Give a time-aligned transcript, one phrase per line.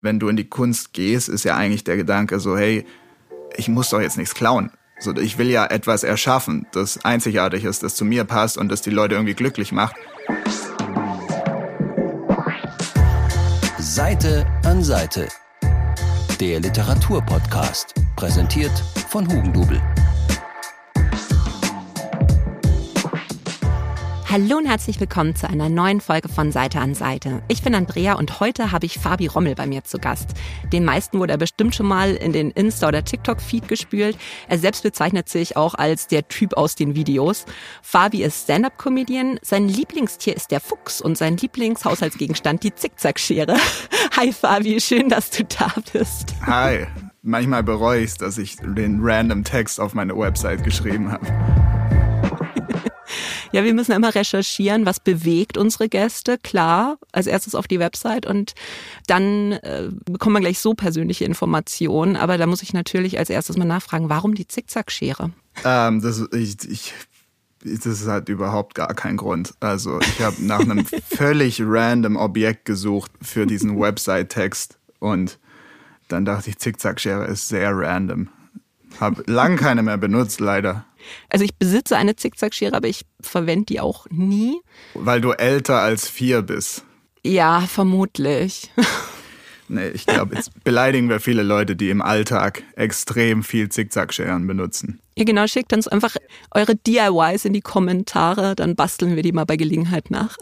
[0.00, 2.86] Wenn du in die Kunst gehst, ist ja eigentlich der Gedanke so, hey,
[3.56, 4.70] ich muss doch jetzt nichts klauen.
[5.00, 8.80] So, ich will ja etwas erschaffen, das einzigartig ist, das zu mir passt und das
[8.80, 9.96] die Leute irgendwie glücklich macht.
[13.78, 15.28] Seite an Seite.
[16.38, 18.78] Der Literaturpodcast, präsentiert
[19.08, 19.82] von Hugendubel.
[24.30, 27.42] Hallo und herzlich willkommen zu einer neuen Folge von Seite an Seite.
[27.48, 30.34] Ich bin Andrea und heute habe ich Fabi Rommel bei mir zu Gast.
[30.70, 34.18] Den meisten wurde er bestimmt schon mal in den Insta- oder TikTok-Feed gespült.
[34.46, 37.46] Er selbst bezeichnet sich auch als der Typ aus den Videos.
[37.80, 39.38] Fabi ist Stand-Up-Comedian.
[39.40, 43.56] Sein Lieblingstier ist der Fuchs und sein Lieblingshaushaltsgegenstand die Zickzackschere.
[44.18, 46.34] Hi Fabi, schön, dass du da bist.
[46.44, 46.86] Hi.
[47.22, 51.26] Manchmal bereue ich es, dass ich den random Text auf meine Website geschrieben habe.
[53.52, 58.26] Ja, wir müssen immer recherchieren, was bewegt unsere Gäste, klar, als erstes auf die Website
[58.26, 58.54] und
[59.06, 62.16] dann äh, bekommen wir gleich so persönliche Informationen.
[62.16, 65.30] Aber da muss ich natürlich als erstes mal nachfragen, warum die Zickzackschere?
[65.64, 66.94] Ähm, das, ich, ich,
[67.64, 69.54] das hat überhaupt gar keinen Grund.
[69.60, 75.38] Also ich habe nach einem völlig random Objekt gesucht für diesen Website-Text und
[76.08, 78.28] dann dachte ich, Zickzackschere ist sehr random.
[79.00, 80.84] Habe lang keine mehr benutzt, leider.
[81.28, 84.60] Also ich besitze eine Zickzackschere, aber ich verwende die auch nie.
[84.94, 86.84] Weil du älter als vier bist.
[87.24, 88.70] Ja, vermutlich.
[89.68, 94.98] Nee, ich glaube, jetzt beleidigen wir viele Leute, die im Alltag extrem viel Zickzackscheren benutzen.
[95.16, 96.16] Ja, genau, schickt uns einfach
[96.52, 100.36] eure DIYs in die Kommentare, dann basteln wir die mal bei Gelegenheit nach.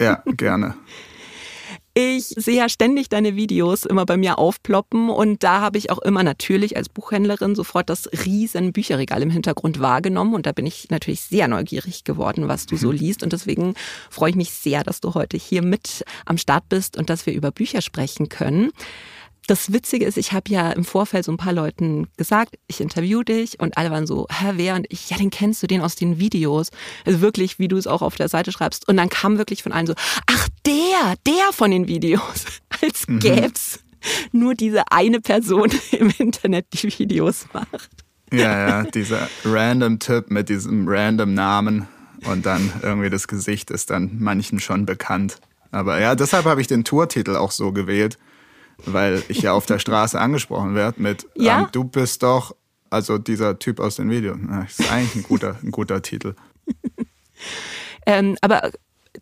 [0.00, 0.74] Ja, gerne.
[1.98, 6.00] Ich sehe ja ständig deine Videos immer bei mir aufploppen und da habe ich auch
[6.00, 10.90] immer natürlich als Buchhändlerin sofort das riesen Bücherregal im Hintergrund wahrgenommen und da bin ich
[10.90, 13.72] natürlich sehr neugierig geworden, was du so liest und deswegen
[14.10, 17.32] freue ich mich sehr, dass du heute hier mit am Start bist und dass wir
[17.32, 18.72] über Bücher sprechen können.
[19.46, 23.22] Das Witzige ist, ich habe ja im Vorfeld so ein paar Leuten gesagt, ich interview
[23.22, 24.74] dich und alle waren so, hä, wer?
[24.74, 26.70] Und ich, ja, den kennst du, den aus den Videos.
[27.04, 28.88] Also wirklich, wie du es auch auf der Seite schreibst.
[28.88, 29.94] Und dann kam wirklich von allen so,
[30.26, 32.44] ach, der, der von den Videos.
[32.82, 33.20] Als mhm.
[33.20, 33.80] gäb's
[34.32, 37.90] nur diese eine Person im Internet, die Videos macht.
[38.32, 41.86] Ja, ja, dieser random Typ mit diesem random Namen
[42.24, 45.38] und dann irgendwie das Gesicht ist dann manchen schon bekannt.
[45.70, 48.18] Aber ja, deshalb habe ich den Tourtitel auch so gewählt
[48.84, 51.60] weil ich ja auf der Straße angesprochen werde mit, ja?
[51.60, 52.54] ähm, du bist doch,
[52.90, 54.38] also dieser Typ aus den Videos.
[54.48, 56.34] Das ist eigentlich ein guter, ein guter Titel.
[58.06, 58.70] ähm, aber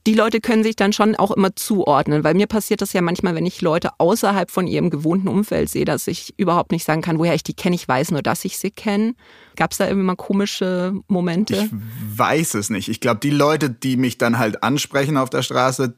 [0.06, 3.34] die Leute können sich dann schon auch immer zuordnen, weil mir passiert das ja manchmal,
[3.34, 7.18] wenn ich Leute außerhalb von ihrem gewohnten Umfeld sehe, dass ich überhaupt nicht sagen kann,
[7.18, 7.74] woher ich die kenne.
[7.74, 9.14] Ich weiß nur, dass ich sie kenne.
[9.56, 11.54] Gab es da irgendwie mal komische Momente?
[11.54, 11.70] Ich
[12.18, 12.88] weiß es nicht.
[12.88, 15.94] Ich glaube, die Leute, die mich dann halt ansprechen auf der Straße,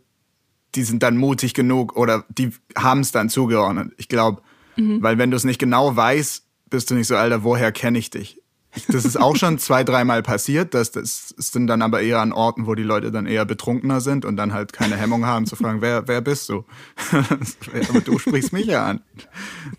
[0.77, 3.93] die sind dann mutig genug oder die haben es dann zugeordnet.
[3.97, 4.43] Ich glaube,
[4.77, 5.03] mhm.
[5.03, 8.11] weil wenn du es nicht genau weißt, bist du nicht so, Alter, woher kenne ich
[8.11, 8.41] dich?
[8.89, 10.75] Das ist auch schon zwei, dreimal passiert.
[10.75, 14.27] Das, das sind dann aber eher an Orten, wo die Leute dann eher betrunkener sind
[14.27, 16.65] und dann halt keine Hemmung haben zu fragen, wer, wer bist du?
[17.89, 19.01] aber du sprichst mich ja an.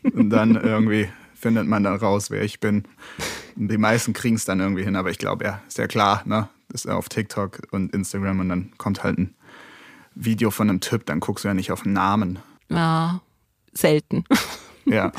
[0.02, 2.86] Und dann irgendwie findet man dann raus, wer ich bin.
[3.56, 6.50] Die meisten kriegen es dann irgendwie hin, aber ich glaube, ja, ist ja klar, ne?
[6.70, 9.36] Das ist ja auf TikTok und Instagram und dann kommt halt ein
[10.20, 12.40] Video von einem Typ, dann guckst du ja nicht auf den Namen.
[12.70, 13.22] Ja,
[13.74, 14.24] selten.
[14.90, 15.12] Ja.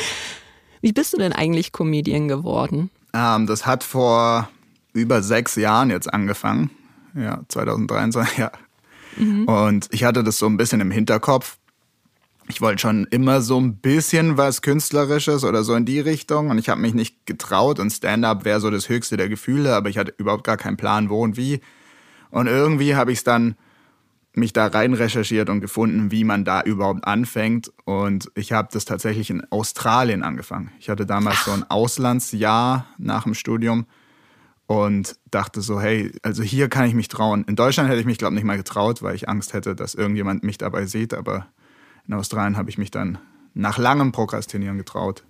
[0.80, 2.88] Wie bist du denn eigentlich Comedian geworden?
[3.12, 4.48] Ähm, das hat vor
[4.94, 6.70] über sechs Jahren jetzt angefangen.
[7.14, 8.50] Ja, 2023, ja.
[9.18, 9.44] Mhm.
[9.44, 11.58] Und ich hatte das so ein bisschen im Hinterkopf.
[12.48, 16.48] Ich wollte schon immer so ein bisschen was Künstlerisches oder so in die Richtung.
[16.48, 17.78] Und ich habe mich nicht getraut.
[17.78, 21.10] Und Stand-up wäre so das höchste der Gefühle, aber ich hatte überhaupt gar keinen Plan,
[21.10, 21.60] wo und wie.
[22.30, 23.56] Und irgendwie habe ich es dann
[24.38, 27.72] mich da rein recherchiert und gefunden, wie man da überhaupt anfängt.
[27.84, 30.70] Und ich habe das tatsächlich in Australien angefangen.
[30.78, 33.86] Ich hatte damals so ein Auslandsjahr nach dem Studium
[34.66, 37.44] und dachte so, hey, also hier kann ich mich trauen.
[37.48, 39.94] In Deutschland hätte ich mich, glaube ich, nicht mal getraut, weil ich Angst hätte, dass
[39.94, 41.14] irgendjemand mich dabei sieht.
[41.14, 41.46] Aber
[42.06, 43.18] in Australien habe ich mich dann
[43.54, 45.24] nach langem Prokrastinieren getraut.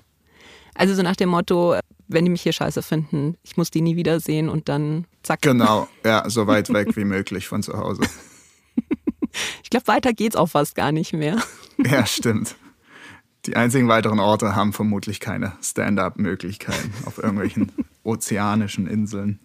[0.75, 1.76] Also so nach dem Motto,
[2.08, 5.43] wenn die mich hier scheiße finden, ich muss die nie wiedersehen und dann zack.
[5.43, 8.02] Genau, ja, so weit weg wie möglich von zu Hause.
[9.69, 11.37] Ich glaube, weiter geht's auch fast gar nicht mehr.
[11.85, 12.56] Ja, stimmt.
[13.44, 17.70] Die einzigen weiteren Orte haben vermutlich keine Stand-up-Möglichkeiten auf irgendwelchen
[18.03, 19.38] ozeanischen Inseln.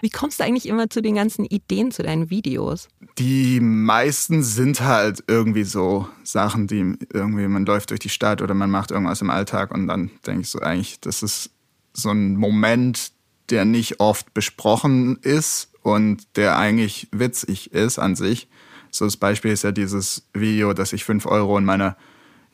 [0.00, 2.88] Wie kommst du eigentlich immer zu den ganzen Ideen zu deinen Videos?
[3.18, 8.54] Die meisten sind halt irgendwie so Sachen, die irgendwie, man läuft durch die Stadt oder
[8.54, 11.50] man macht irgendwas im Alltag und dann denke ich so eigentlich, das ist
[11.92, 13.10] so ein Moment,
[13.50, 18.48] der nicht oft besprochen ist und der eigentlich witzig ist an sich.
[18.90, 21.96] So das Beispiel ist ja dieses Video, dass ich 5 Euro in meiner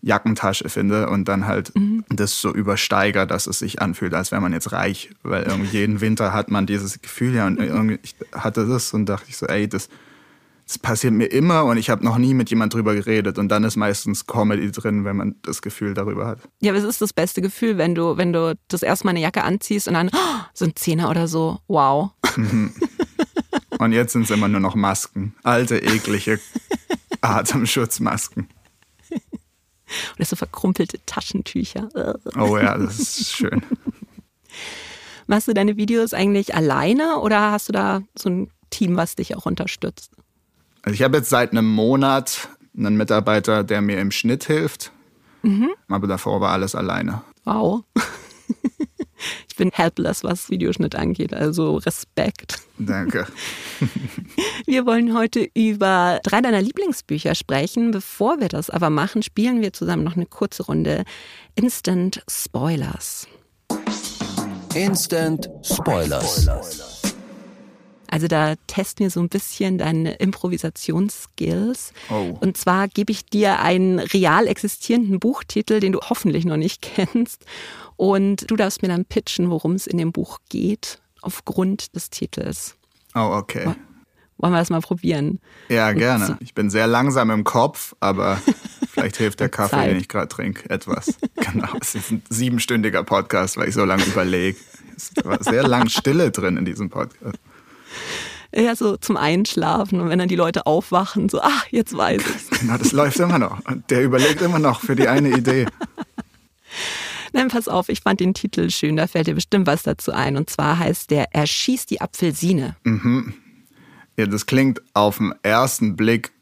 [0.01, 2.05] Jackentasche finde und dann halt mhm.
[2.09, 5.11] das so übersteigert, dass es sich anfühlt, als wäre man jetzt reich.
[5.23, 9.07] Weil irgendwie jeden Winter hat man dieses Gefühl ja und irgendwie ich hatte das und
[9.07, 9.89] dachte ich so, ey, das,
[10.67, 13.65] das passiert mir immer und ich habe noch nie mit jemand drüber geredet und dann
[13.65, 16.39] ist meistens Comedy drin, wenn man das Gefühl darüber hat.
[16.61, 19.43] Ja, aber es ist das beste Gefühl, wenn du, wenn du das erstmal eine Jacke
[19.43, 22.11] anziehst und dann oh, so ein Zehner oder so, wow.
[22.37, 22.73] Mhm.
[23.79, 26.41] Und jetzt sind es immer nur noch Masken, alte, eklige
[27.21, 28.49] Atemschutzmasken.
[30.17, 31.89] Oder so verkrumpelte Taschentücher.
[32.37, 33.63] Oh ja, das ist schön.
[35.27, 39.37] Machst du deine Videos eigentlich alleine oder hast du da so ein Team, was dich
[39.37, 40.13] auch unterstützt?
[40.83, 44.93] Also ich habe jetzt seit einem Monat einen Mitarbeiter, der mir im Schnitt hilft.
[45.43, 45.71] Mhm.
[45.89, 47.23] Aber davor war alles alleine.
[47.45, 47.85] Wow.
[49.49, 52.61] Ich bin helpless, was Videoschnitt angeht, also Respekt.
[52.79, 53.27] Danke.
[54.67, 57.91] Wir wollen heute über drei deiner Lieblingsbücher sprechen.
[57.91, 61.05] Bevor wir das aber machen, spielen wir zusammen noch eine kurze Runde
[61.55, 63.27] Instant Spoilers.
[64.75, 66.49] Instant Spoilers.
[68.11, 71.93] Also da testen wir so ein bisschen deine Improvisationsskills.
[72.11, 72.37] Oh.
[72.41, 77.45] Und zwar gebe ich dir einen real existierenden Buchtitel, den du hoffentlich noch nicht kennst.
[77.99, 82.77] Und du darfst mir dann pitchen, worum es in dem Buch geht, aufgrund des Titels.
[83.13, 83.75] Oh, okay.
[84.37, 85.41] Wollen wir das mal probieren?
[85.69, 86.39] Ja, gerne.
[86.39, 88.41] Ich bin sehr langsam im Kopf, aber
[88.89, 89.91] vielleicht hilft der Kaffee, Zeit.
[89.91, 91.15] den ich gerade trinke, etwas.
[91.51, 94.59] Genau, es ist ein siebenstündiger Podcast, weil ich so lange überlege.
[94.97, 97.39] Es war sehr lang Stille drin in diesem Podcast.
[98.55, 102.61] Ja, so zum Einschlafen und wenn dann die Leute aufwachen, so, ach, jetzt weiß ich's.
[102.61, 103.65] Genau, das läuft immer noch.
[103.67, 105.67] Und der überlegt immer noch für die eine Idee.
[107.33, 110.37] Nein, pass auf, ich fand den Titel schön, da fällt dir bestimmt was dazu ein.
[110.37, 112.77] Und zwar heißt der Er schießt die Apfelsine.
[112.85, 113.35] Mhm.
[114.17, 116.33] Ja, das klingt auf den ersten Blick,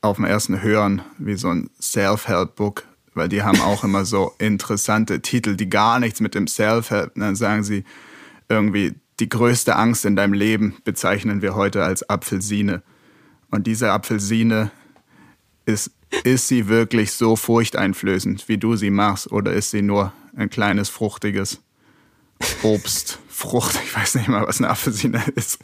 [0.00, 2.84] auf den ersten Hören wie so ein Self-Help-Book,
[3.14, 7.36] weil die haben auch immer so interessante Titel, die gar nichts mit dem Self-Help, dann
[7.36, 7.84] sagen sie
[8.48, 12.82] irgendwie, die größte Angst in deinem Leben bezeichnen wir heute als Apfelsine.
[13.50, 14.70] Und diese Apfelsine
[15.66, 15.92] ist,
[16.24, 20.88] ist sie wirklich so furchteinflößend, wie du sie machst, oder ist sie nur ein kleines
[20.88, 21.60] fruchtiges
[22.62, 25.58] Obst, Frucht, ich weiß nicht mal, was eine Apfelsine ist.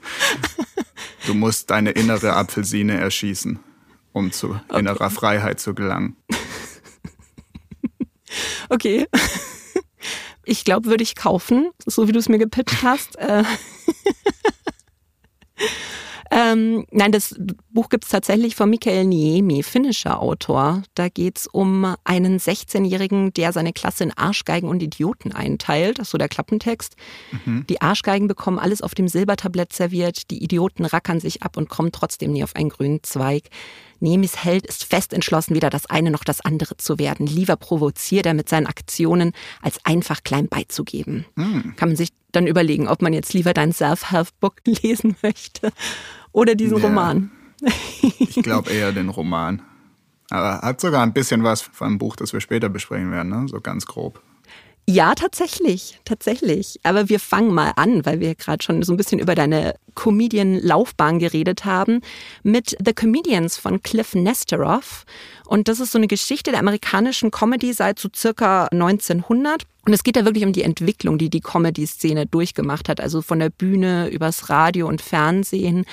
[1.27, 3.59] Du musst deine innere Apfelsine erschießen,
[4.13, 4.79] um zu okay.
[4.79, 6.17] innerer Freiheit zu gelangen.
[8.69, 9.07] Okay.
[10.45, 13.17] Ich glaube, würde ich kaufen, so wie du es mir gepitcht hast.
[16.31, 16.37] Äh.
[16.37, 17.34] Ähm, nein, das
[17.70, 20.82] Buch gibt es tatsächlich von Michael Niemi, finnischer Autor.
[20.94, 25.99] Da geht es um einen 16-Jährigen, der seine Klasse in Arschgeigen und Idioten einteilt.
[25.99, 26.96] Das ist so der Klappentext.
[27.44, 27.67] Mhm.
[27.69, 31.93] Die Arschgeigen bekommen alles auf dem Silbertablett serviert, die Idioten rackern sich ab und kommen
[31.93, 33.44] trotzdem nie auf einen grünen Zweig.
[34.01, 37.27] Nemis Held ist fest entschlossen, weder das eine noch das andere zu werden.
[37.27, 39.33] Lieber provoziert er mit seinen Aktionen,
[39.63, 41.27] als einfach klein beizugeben.
[41.35, 41.75] Mhm.
[41.77, 45.73] Kann man sich dann überlegen, ob man jetzt lieber dein Self-Help-Book lesen möchte
[46.33, 46.85] oder diesen ja.
[46.85, 47.31] Roman.
[48.19, 49.63] ich glaube eher den Roman.
[50.31, 53.47] Aber hat sogar ein bisschen was von einem Buch, das wir später besprechen werden, ne?
[53.49, 54.21] so ganz grob.
[54.88, 56.79] Ja, tatsächlich, tatsächlich.
[56.85, 61.19] Aber wir fangen mal an, weil wir gerade schon so ein bisschen über deine Comedian-Laufbahn
[61.19, 62.03] geredet haben,
[62.44, 65.05] mit The Comedians von Cliff Nesteroff.
[65.44, 69.64] Und das ist so eine Geschichte der amerikanischen Comedy seit so circa 1900.
[69.87, 73.38] Und es geht da wirklich um die Entwicklung, die die Comedy-Szene durchgemacht hat, also von
[73.38, 75.85] der Bühne übers Radio und Fernsehen.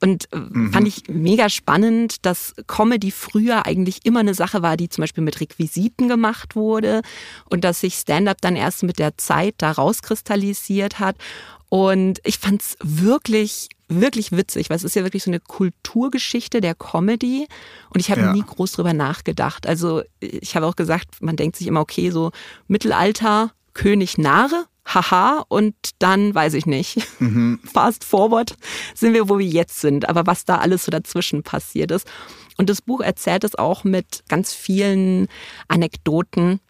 [0.00, 0.72] Und äh, mhm.
[0.72, 5.22] fand ich mega spannend, dass Comedy früher eigentlich immer eine Sache war, die zum Beispiel
[5.22, 7.02] mit Requisiten gemacht wurde
[7.50, 11.16] und dass sich Stand-up dann erst mit der Zeit da rauskristallisiert hat.
[11.68, 16.60] Und ich fand es wirklich, wirklich witzig, weil es ist ja wirklich so eine Kulturgeschichte
[16.60, 17.46] der Comedy.
[17.90, 18.32] Und ich habe ja.
[18.32, 19.66] nie groß drüber nachgedacht.
[19.66, 22.30] Also ich habe auch gesagt, man denkt sich immer, okay, so
[22.66, 27.06] Mittelalter, König Nare, haha, und dann weiß ich nicht.
[27.20, 27.60] Mhm.
[27.72, 28.56] Fast forward
[28.94, 30.08] sind wir, wo wir jetzt sind.
[30.08, 32.06] Aber was da alles so dazwischen passiert ist.
[32.56, 35.28] Und das Buch erzählt es auch mit ganz vielen
[35.68, 36.60] Anekdoten,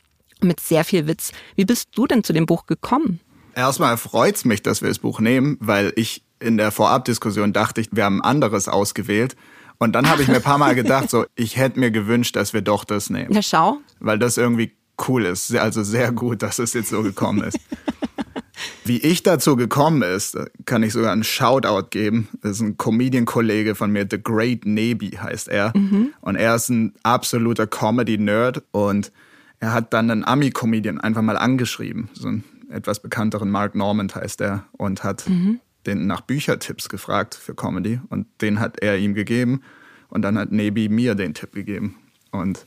[0.40, 1.32] mit sehr viel Witz.
[1.56, 3.20] Wie bist du denn zu dem Buch gekommen?
[3.54, 7.80] Erstmal freut es mich, dass wir das Buch nehmen, weil ich in der Vorabdiskussion dachte,
[7.80, 9.36] ich, wir haben anderes ausgewählt.
[9.78, 12.52] Und dann habe ich mir ein paar Mal gedacht, so, ich hätte mir gewünscht, dass
[12.52, 13.32] wir doch das nehmen.
[13.32, 13.78] Ja, schau.
[14.00, 14.72] Weil das irgendwie
[15.08, 15.54] cool ist.
[15.56, 17.58] Also sehr gut, dass es jetzt so gekommen ist.
[18.84, 22.28] Wie ich dazu gekommen ist, kann ich sogar einen Shoutout geben.
[22.42, 25.72] Das ist ein Comedian-Kollege von mir, The Great Navy heißt er.
[25.76, 26.14] Mhm.
[26.20, 29.10] Und er ist ein absoluter Comedy-Nerd und
[29.58, 32.08] er hat dann einen Ami-Comedian einfach mal angeschrieben.
[32.12, 35.60] So ein etwas bekannteren Mark Normand heißt er und hat mhm.
[35.86, 39.62] Den nach Büchertipps gefragt für Comedy und den hat er ihm gegeben
[40.08, 41.96] Und dann hat Nebi mir den Tipp gegeben.
[42.30, 42.66] Und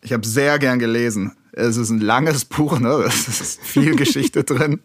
[0.00, 1.36] ich habe sehr gern gelesen.
[1.52, 3.04] Es ist ein langes Buch, ne?
[3.06, 4.80] es ist viel Geschichte drin.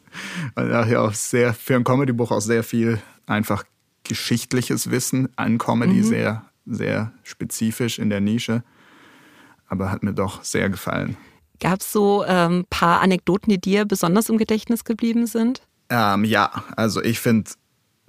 [0.55, 3.63] Und daher auch sehr, für ein Comedy-Buch auch sehr viel einfach
[4.03, 6.03] geschichtliches Wissen an Comedy, mhm.
[6.03, 8.63] sehr, sehr spezifisch in der Nische.
[9.67, 11.15] Aber hat mir doch sehr gefallen.
[11.59, 15.61] Gab es so ein ähm, paar Anekdoten, die dir besonders im Gedächtnis geblieben sind?
[15.89, 17.51] Ähm, ja, also ich finde,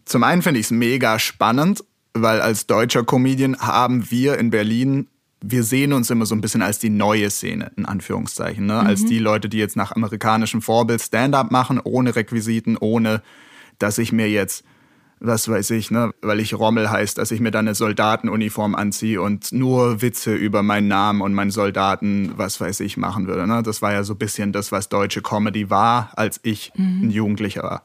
[0.04, 1.84] zum einen finde ich es mega spannend,
[2.14, 5.08] weil als deutscher Comedian haben wir in Berlin,
[5.42, 8.66] wir sehen uns immer so ein bisschen als die neue Szene, in Anführungszeichen.
[8.66, 8.74] Ne?
[8.74, 8.86] Mhm.
[8.86, 13.22] Als die Leute, die jetzt nach amerikanischem Vorbild Stand-up machen, ohne Requisiten, ohne
[13.78, 14.64] dass ich mir jetzt
[15.20, 19.20] was weiß ich, ne, weil ich Rommel heißt, dass ich mir dann eine Soldatenuniform anziehe
[19.20, 23.46] und nur Witze über meinen Namen und meinen Soldaten, was weiß ich, machen würde.
[23.46, 23.62] Ne?
[23.62, 27.02] Das war ja so ein bisschen das, was deutsche Comedy war, als ich mhm.
[27.04, 27.82] ein Jugendlicher war.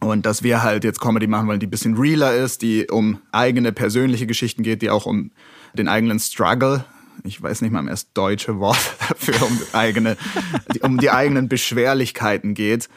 [0.00, 3.20] Und dass wir halt jetzt Comedy machen wollen, die ein bisschen realer ist, die um
[3.32, 5.30] eigene persönliche Geschichten geht, die auch um
[5.72, 6.84] den eigenen Struggle,
[7.24, 10.18] ich weiß nicht mal mehr das deutsche Wort dafür, um eigene,
[10.82, 12.90] um die eigenen Beschwerlichkeiten geht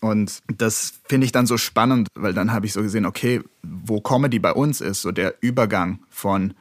[0.00, 4.00] und das finde ich dann so spannend, weil dann habe ich so gesehen, okay, wo
[4.00, 6.54] Comedy bei uns ist, so der Übergang von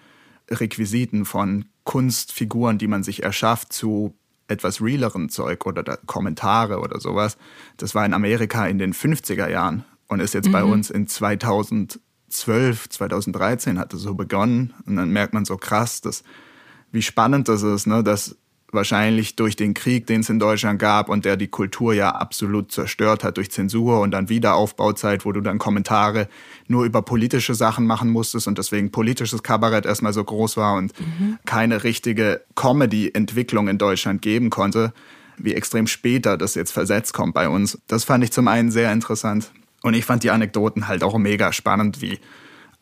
[0.50, 4.14] Requisiten, von Kunstfiguren, die man sich erschafft, zu
[4.48, 7.38] etwas realeren Zeug oder Kommentare oder sowas.
[7.78, 10.54] Das war in Amerika in den 50er Jahren und ist jetzt mhm.
[10.54, 14.74] bei uns in 2012, 2013 hat es so begonnen.
[14.86, 16.24] Und dann merkt man so krass, dass,
[16.92, 18.04] wie spannend das ist, ne?
[18.04, 18.36] dass
[18.72, 22.72] wahrscheinlich durch den Krieg, den es in Deutschland gab und der die Kultur ja absolut
[22.72, 26.28] zerstört hat durch Zensur und dann Wiederaufbauzeit, wo du dann Kommentare
[26.68, 31.00] nur über politische Sachen machen musstest und deswegen politisches Kabarett erstmal so groß war und
[31.00, 31.38] mhm.
[31.46, 34.94] keine richtige Comedy-Entwicklung in Deutschland geben konnte,
[35.38, 37.80] wie extrem später das jetzt versetzt kommt bei uns.
[37.88, 39.52] Das fand ich zum einen sehr interessant.
[39.84, 42.20] Und ich fand die Anekdoten halt auch mega spannend, wie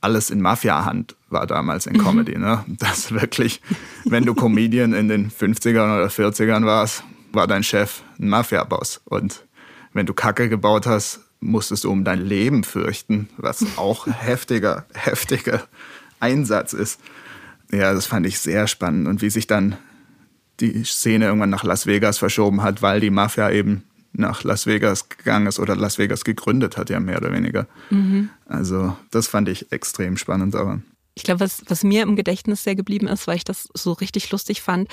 [0.03, 2.03] alles in Mafia-Hand war damals in mhm.
[2.03, 2.37] Comedy.
[2.37, 2.63] Ne?
[2.67, 3.61] Das wirklich,
[4.05, 9.01] wenn du Comedian in den 50ern oder 40ern warst, war dein Chef ein Mafia-Boss.
[9.05, 9.45] Und
[9.93, 15.63] wenn du Kacke gebaut hast, musstest du um dein Leben fürchten, was auch heftiger, heftiger
[16.19, 16.99] Einsatz ist.
[17.71, 19.07] Ja, das fand ich sehr spannend.
[19.07, 19.77] Und wie sich dann
[20.59, 25.09] die Szene irgendwann nach Las Vegas verschoben hat, weil die Mafia eben nach Las Vegas
[25.09, 27.67] gegangen ist oder Las Vegas gegründet hat, ja mehr oder weniger.
[27.89, 28.29] Mhm.
[28.45, 30.83] Also das fand ich extrem spannend daran.
[31.15, 34.31] Ich glaube, was, was mir im Gedächtnis sehr geblieben ist, weil ich das so richtig
[34.31, 34.89] lustig fand.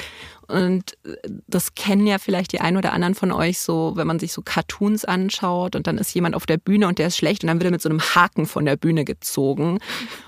[0.49, 0.99] Und
[1.47, 4.43] das kennen ja vielleicht die ein oder anderen von euch so, wenn man sich so
[4.43, 7.59] Cartoons anschaut und dann ist jemand auf der Bühne und der ist schlecht und dann
[7.59, 9.79] wird er mit so einem Haken von der Bühne gezogen.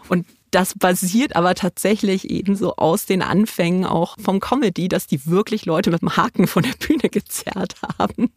[0.08, 5.26] Und das basiert aber tatsächlich eben so aus den Anfängen auch vom Comedy, dass die
[5.26, 8.30] wirklich Leute mit dem Haken von der Bühne gezerrt haben.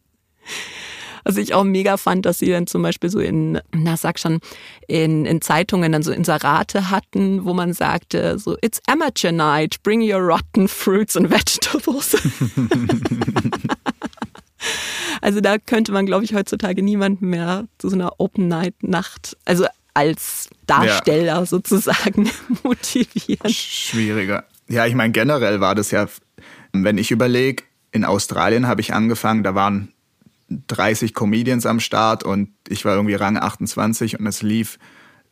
[1.24, 4.38] Was ich auch mega fand, dass sie dann zum Beispiel so in, na sag schon,
[4.86, 10.00] in, in Zeitungen dann so Inserate hatten, wo man sagte, so, it's amateur night, bring
[10.00, 12.16] your rotten fruits and vegetables.
[15.20, 19.36] also da könnte man, glaube ich, heutzutage niemanden mehr zu so einer Open Night Nacht,
[19.44, 21.46] also als Darsteller ja.
[21.46, 22.30] sozusagen
[22.62, 23.50] motivieren.
[23.50, 24.44] Schwieriger.
[24.68, 26.06] Ja, ich meine, generell war das ja,
[26.72, 29.92] wenn ich überlege, in Australien habe ich angefangen, da waren
[30.48, 34.78] 30 Comedians am Start und ich war irgendwie Rang 28 und es lief,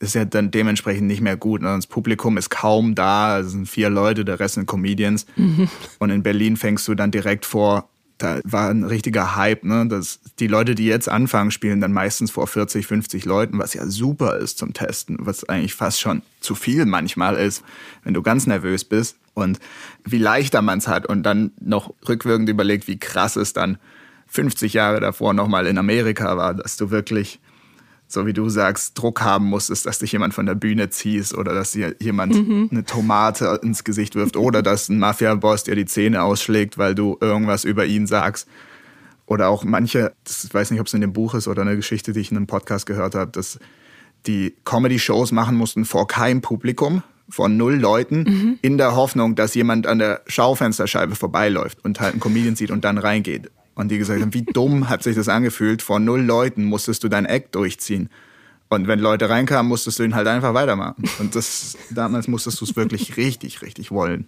[0.01, 1.63] ist ja dann dementsprechend nicht mehr gut.
[1.63, 1.69] Ne?
[1.69, 5.27] Das Publikum ist kaum da, es sind vier Leute, der Rest sind Comedians.
[5.37, 5.69] Mhm.
[5.99, 9.65] Und in Berlin fängst du dann direkt vor, da war ein richtiger Hype.
[9.65, 9.87] Ne?
[9.89, 13.87] Das, die Leute, die jetzt anfangen, spielen dann meistens vor 40, 50 Leuten, was ja
[13.87, 17.65] super ist zum Testen, was eigentlich fast schon zu viel manchmal ist,
[18.03, 19.17] wenn du ganz nervös bist.
[19.35, 19.59] Und
[20.05, 23.79] wie leichter man es hat und dann noch rückwirkend überlegt, wie krass es dann
[24.35, 27.39] 50 Jahre davor nochmal in Amerika war, dass du wirklich,
[28.09, 31.55] so wie du sagst, Druck haben musstest, dass dich jemand von der Bühne ziehst oder
[31.55, 32.69] dass dir jemand mhm.
[32.71, 37.17] eine Tomate ins Gesicht wirft oder dass ein Mafia-Boss dir die Zähne ausschlägt, weil du
[37.21, 38.49] irgendwas über ihn sagst.
[39.27, 42.13] Oder auch manche, ich weiß nicht, ob es in dem Buch ist oder eine Geschichte,
[42.13, 43.61] die ich in einem Podcast gehört habe, dass
[44.27, 48.59] die Comedy-Shows machen mussten vor keinem Publikum, von null Leuten, mhm.
[48.63, 52.85] in der Hoffnung, dass jemand an der Schaufensterscheibe vorbeiläuft und halt einen Comedian sieht und
[52.85, 53.51] dann reingeht.
[53.75, 57.09] Und die gesagt haben, wie dumm hat sich das angefühlt, vor null Leuten musstest du
[57.09, 58.09] dein Act durchziehen.
[58.69, 61.05] Und wenn Leute reinkamen, musstest du ihn halt einfach weitermachen.
[61.19, 64.27] Und das, damals musstest du es wirklich richtig, richtig wollen.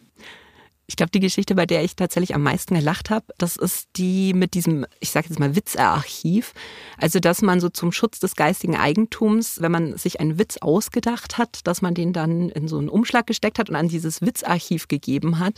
[0.88, 4.32] Ich glaube, die Geschichte, bei der ich tatsächlich am meisten gelacht habe, das ist die
[4.34, 6.54] mit diesem, ich sage jetzt mal, Witzarchiv.
[6.96, 11.38] Also, dass man so zum Schutz des geistigen Eigentums, wenn man sich einen Witz ausgedacht
[11.38, 14.86] hat, dass man den dann in so einen Umschlag gesteckt hat und an dieses Witzarchiv
[14.86, 15.54] gegeben hat.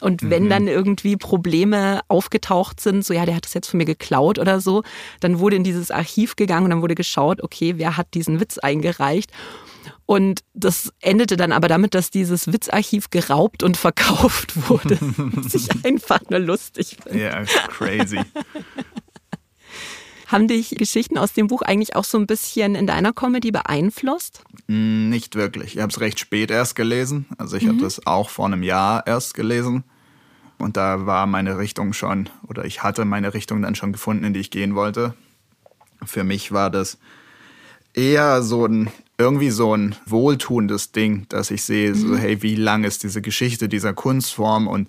[0.00, 0.30] Und mhm.
[0.30, 4.40] wenn dann irgendwie Probleme aufgetaucht sind, so ja, der hat das jetzt von mir geklaut
[4.40, 4.82] oder so,
[5.20, 8.58] dann wurde in dieses Archiv gegangen und dann wurde geschaut, okay, wer hat diesen Witz
[8.58, 9.30] eingereicht.
[10.06, 14.98] Und das endete dann aber damit, dass dieses Witzarchiv geraubt und verkauft wurde.
[15.00, 17.18] was ich einfach nur lustig finde.
[17.18, 18.20] Ja, yeah, crazy.
[20.26, 24.42] Haben dich Geschichten aus dem Buch eigentlich auch so ein bisschen in deiner Comedy beeinflusst?
[24.66, 25.76] Mm, nicht wirklich.
[25.76, 27.26] Ich habe es recht spät erst gelesen.
[27.38, 27.68] Also ich mhm.
[27.68, 29.84] habe das auch vor einem Jahr erst gelesen.
[30.58, 34.34] Und da war meine Richtung schon, oder ich hatte meine Richtung dann schon gefunden, in
[34.34, 35.14] die ich gehen wollte.
[36.04, 36.98] Für mich war das
[37.92, 42.16] eher so ein, irgendwie so ein wohltuendes Ding, dass ich sehe, so, mhm.
[42.16, 44.88] hey, wie lang ist diese Geschichte dieser Kunstform und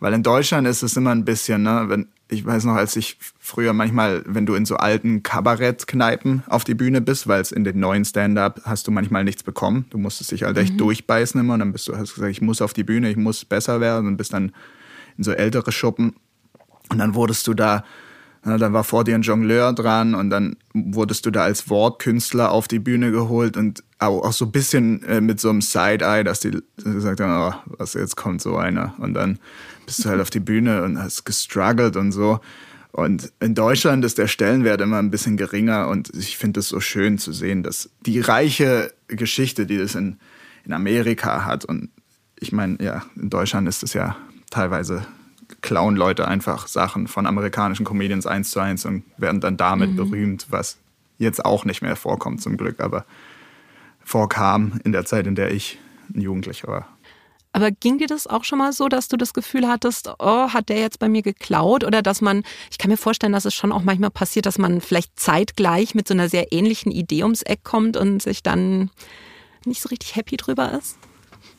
[0.00, 3.16] weil in Deutschland ist es immer ein bisschen, ne, wenn, ich weiß noch, als ich
[3.40, 7.64] früher manchmal, wenn du in so alten Kabarettkneipen auf die Bühne bist, weil es in
[7.64, 9.86] den neuen Stand-up hast du manchmal nichts bekommen.
[9.90, 10.78] Du musstest dich halt echt mhm.
[10.78, 13.44] durchbeißen immer und dann bist du, hast gesagt, ich muss auf die Bühne, ich muss
[13.44, 14.52] besser werden und bist dann
[15.16, 16.14] in so ältere Schuppen.
[16.90, 17.84] Und dann wurdest du da,
[18.56, 22.68] dann war vor dir ein Jongleur dran und dann wurdest du da als Wortkünstler auf
[22.68, 26.56] die Bühne geholt und auch, so ein bisschen äh, mit so einem Side-Eye, dass die
[26.82, 28.94] gesagt haben, oh, was jetzt kommt so einer.
[28.98, 29.38] Und dann
[29.86, 32.40] bist du halt auf die Bühne und hast gestruggelt und so.
[32.92, 36.80] Und in Deutschland ist der Stellenwert immer ein bisschen geringer und ich finde es so
[36.80, 40.16] schön zu sehen, dass die reiche Geschichte, die es in,
[40.64, 41.90] in Amerika hat und
[42.40, 44.16] ich meine, ja, in Deutschland ist es ja
[44.50, 45.04] teilweise
[45.60, 49.96] klauen Leute einfach Sachen von amerikanischen Comedians eins zu eins und werden dann damit mhm.
[49.96, 50.78] berühmt, was
[51.18, 53.04] jetzt auch nicht mehr vorkommt zum Glück, aber
[54.04, 55.78] vorkam in der Zeit, in der ich
[56.14, 56.88] ein Jugendlicher war.
[57.52, 60.68] Aber ging dir das auch schon mal so, dass du das Gefühl hattest, oh, hat
[60.68, 61.82] der jetzt bei mir geklaut?
[61.82, 64.80] Oder dass man, ich kann mir vorstellen, dass es schon auch manchmal passiert, dass man
[64.80, 68.90] vielleicht zeitgleich mit so einer sehr ähnlichen Idee ums Eck kommt und sich dann
[69.64, 70.98] nicht so richtig happy drüber ist?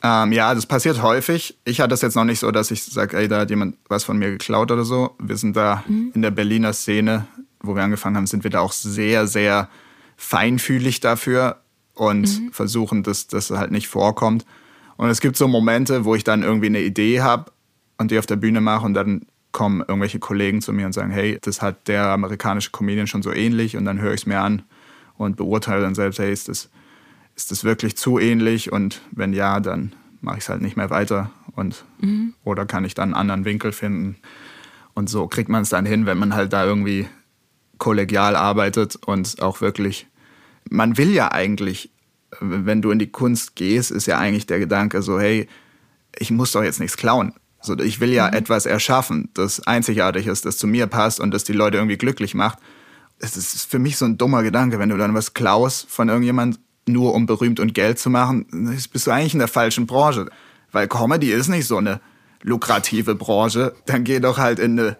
[0.02, 1.58] Ähm, ja, das passiert häufig.
[1.64, 4.04] Ich hatte es jetzt noch nicht so, dass ich sage, ey, da hat jemand was
[4.04, 5.14] von mir geklaut oder so.
[5.18, 6.12] Wir sind da mhm.
[6.14, 7.26] in der Berliner Szene,
[7.60, 9.68] wo wir angefangen haben, sind wir da auch sehr, sehr
[10.16, 11.60] feinfühlig dafür
[11.94, 12.52] und mhm.
[12.52, 14.46] versuchen, dass das halt nicht vorkommt.
[14.96, 17.52] Und es gibt so Momente, wo ich dann irgendwie eine Idee habe
[17.98, 21.10] und die auf der Bühne mache und dann kommen irgendwelche Kollegen zu mir und sagen,
[21.10, 24.40] hey, das hat der amerikanische Comedian schon so ähnlich und dann höre ich es mir
[24.40, 24.62] an
[25.16, 26.70] und beurteile dann selbst, hey, ist das
[27.40, 30.90] ist es wirklich zu ähnlich und wenn ja, dann mache ich es halt nicht mehr
[30.90, 32.34] weiter und mhm.
[32.44, 34.16] oder kann ich dann einen anderen Winkel finden
[34.94, 37.08] und so kriegt man es dann hin, wenn man halt da irgendwie
[37.78, 40.06] kollegial arbeitet und auch wirklich
[40.68, 41.90] man will ja eigentlich
[42.40, 45.48] wenn du in die Kunst gehst, ist ja eigentlich der Gedanke so, hey,
[46.16, 47.34] ich muss doch jetzt nichts klauen.
[47.60, 48.34] So, ich will ja mhm.
[48.34, 52.34] etwas erschaffen, das einzigartig ist, das zu mir passt und das die Leute irgendwie glücklich
[52.34, 52.58] macht.
[53.18, 56.58] Es ist für mich so ein dummer Gedanke, wenn du dann was klaust von irgendjemand
[56.86, 58.46] nur um berühmt und Geld zu machen,
[58.92, 60.26] bist du eigentlich in der falschen Branche.
[60.72, 62.00] Weil Comedy ist nicht so eine
[62.42, 63.74] lukrative Branche.
[63.86, 64.96] Dann geh doch halt in, eine,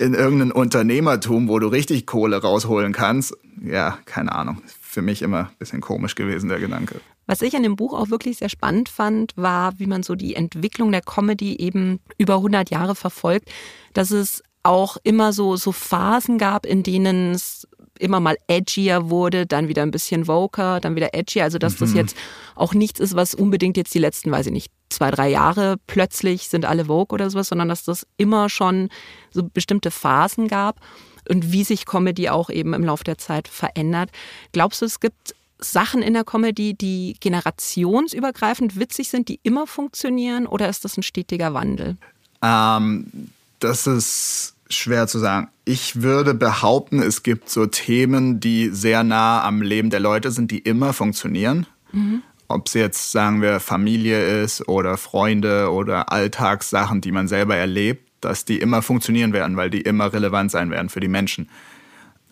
[0.00, 3.36] in irgendein Unternehmertum, wo du richtig Kohle rausholen kannst.
[3.62, 4.62] Ja, keine Ahnung.
[4.66, 7.00] Für mich immer ein bisschen komisch gewesen, der Gedanke.
[7.26, 10.34] Was ich an dem Buch auch wirklich sehr spannend fand, war, wie man so die
[10.34, 13.50] Entwicklung der Comedy eben über 100 Jahre verfolgt,
[13.94, 17.66] dass es auch immer so, so Phasen gab, in denen es
[17.98, 21.44] immer mal edgier wurde, dann wieder ein bisschen voker, dann wieder edgier.
[21.44, 21.78] Also dass mhm.
[21.78, 22.16] das jetzt
[22.54, 26.48] auch nichts ist, was unbedingt jetzt die letzten, weiß ich nicht, zwei, drei Jahre plötzlich
[26.48, 28.88] sind alle Vogue oder sowas, sondern dass das immer schon
[29.30, 30.80] so bestimmte Phasen gab
[31.28, 34.10] und wie sich Comedy auch eben im Laufe der Zeit verändert.
[34.52, 40.46] Glaubst du, es gibt Sachen in der Comedy, die generationsübergreifend witzig sind, die immer funktionieren
[40.46, 41.96] oder ist das ein stetiger Wandel?
[42.42, 43.30] Ähm,
[43.60, 45.48] das ist schwer zu sagen.
[45.64, 50.50] Ich würde behaupten, es gibt so Themen, die sehr nah am Leben der Leute sind,
[50.50, 51.66] die immer funktionieren.
[51.92, 52.22] Mhm.
[52.48, 58.08] Ob es jetzt, sagen wir, Familie ist oder Freunde oder Alltagssachen, die man selber erlebt,
[58.20, 61.48] dass die immer funktionieren werden, weil die immer relevant sein werden für die Menschen.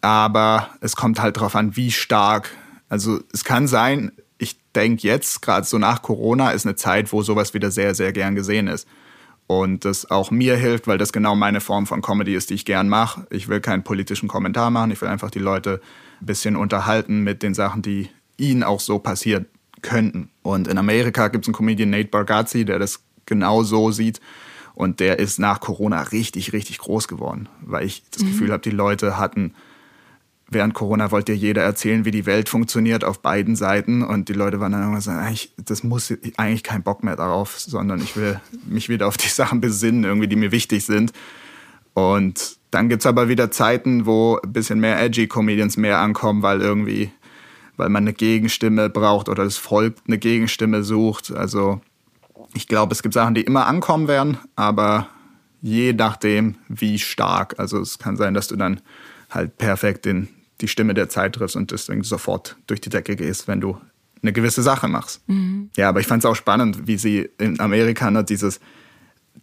[0.01, 2.51] Aber es kommt halt darauf an, wie stark.
[2.89, 7.23] Also es kann sein, ich denke jetzt, gerade so nach Corona, ist eine Zeit, wo
[7.23, 8.87] sowas wieder sehr, sehr gern gesehen ist
[9.47, 12.65] und das auch mir hilft, weil das genau meine Form von Comedy ist, die ich
[12.65, 13.27] gern mache.
[13.31, 15.81] Ich will keinen politischen Kommentar machen, ich will einfach die Leute
[16.21, 19.47] ein bisschen unterhalten mit den Sachen, die ihnen auch so passieren
[19.83, 20.31] könnten.
[20.43, 24.21] Und in Amerika gibt es einen Comedian Nate Bargatze, der das genau so sieht.
[24.75, 28.29] Und der ist nach Corona richtig, richtig groß geworden, weil ich das mhm.
[28.29, 29.55] Gefühl habe, die Leute hatten
[30.53, 34.03] während Corona wollte ja jeder erzählen, wie die Welt funktioniert auf beiden Seiten.
[34.03, 37.59] Und die Leute waren dann immer so, eigentlich, das muss eigentlich kein Bock mehr darauf,
[37.59, 41.13] sondern ich will mich wieder auf die Sachen besinnen, irgendwie, die mir wichtig sind.
[41.95, 46.43] Und dann gibt es aber wieder Zeiten, wo ein bisschen mehr edgy Comedians mehr ankommen,
[46.43, 47.11] weil irgendwie,
[47.77, 51.33] weil man eine Gegenstimme braucht oder das Volk eine Gegenstimme sucht.
[51.33, 51.81] Also
[52.55, 55.09] ich glaube, es gibt Sachen, die immer ankommen werden, aber
[55.61, 57.59] je nachdem, wie stark.
[57.59, 58.81] Also es kann sein, dass du dann
[59.31, 60.29] halt perfekt den
[60.63, 63.77] die Stimme der Zeit triffst und deswegen sofort durch die Decke gehst, wenn du
[64.23, 65.21] eine gewisse Sache machst.
[65.27, 65.71] Mhm.
[65.77, 68.61] Ja, aber ich fand es auch spannend, wie sie in Amerika ne, dieses,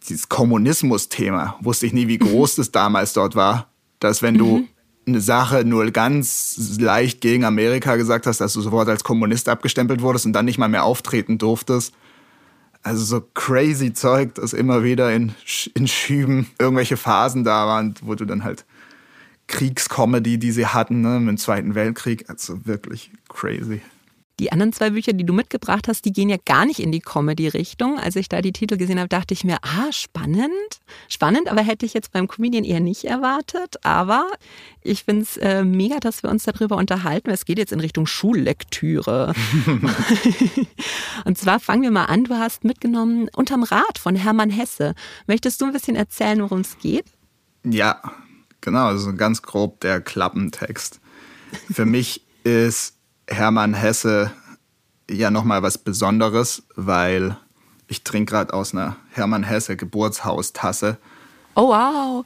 [0.08, 3.68] dieses Kommunismus-Thema, wusste ich nie, wie groß das damals dort war,
[4.00, 4.68] dass wenn du mhm.
[5.06, 10.02] eine Sache nur ganz leicht gegen Amerika gesagt hast, dass du sofort als Kommunist abgestempelt
[10.02, 11.94] wurdest und dann nicht mal mehr auftreten durftest.
[12.82, 15.34] Also so crazy Zeug, dass immer wieder in,
[15.74, 18.64] in Schüben irgendwelche Phasen da waren, wo du dann halt
[19.50, 23.82] Kriegscomedy, die sie hatten, ne, im Zweiten Weltkrieg, also wirklich crazy.
[24.40, 27.02] Die anderen zwei Bücher, die du mitgebracht hast, die gehen ja gar nicht in die
[27.02, 28.00] Comedy-Richtung.
[28.00, 30.52] Als ich da die Titel gesehen habe, dachte ich mir, ah, spannend.
[31.10, 33.84] Spannend, aber hätte ich jetzt beim Comedian eher nicht erwartet.
[33.84, 34.28] Aber
[34.82, 37.32] ich finde es äh, mega, dass wir uns darüber unterhalten.
[37.32, 39.34] Es geht jetzt in Richtung Schullektüre.
[41.26, 42.24] Und zwar fangen wir mal an.
[42.24, 44.96] Du hast mitgenommen Unterm Rad von Hermann Hesse.
[45.28, 47.08] Möchtest du ein bisschen erzählen, worum es geht?
[47.66, 48.02] Ja,
[48.62, 48.88] genau.
[48.88, 51.00] Also ganz grob der Klappentext.
[51.72, 52.94] Für mich ist
[53.28, 54.32] Hermann Hesse
[55.10, 57.38] ja nochmal was Besonderes, weil
[57.88, 60.98] ich trinke gerade aus einer Hermann Hesse Geburtshaustasse.
[61.56, 62.26] Oh wow.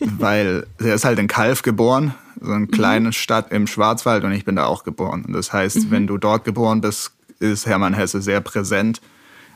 [0.00, 3.12] weil er ist halt in Kalf geboren, so eine kleine mhm.
[3.12, 5.24] Stadt im Schwarzwald und ich bin da auch geboren.
[5.26, 5.90] Und das heißt, mhm.
[5.90, 9.00] wenn du dort geboren bist, ist Hermann Hesse sehr präsent,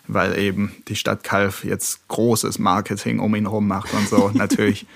[0.07, 4.87] weil eben die Stadt Kalf jetzt großes Marketing um ihn herum macht und so natürlich.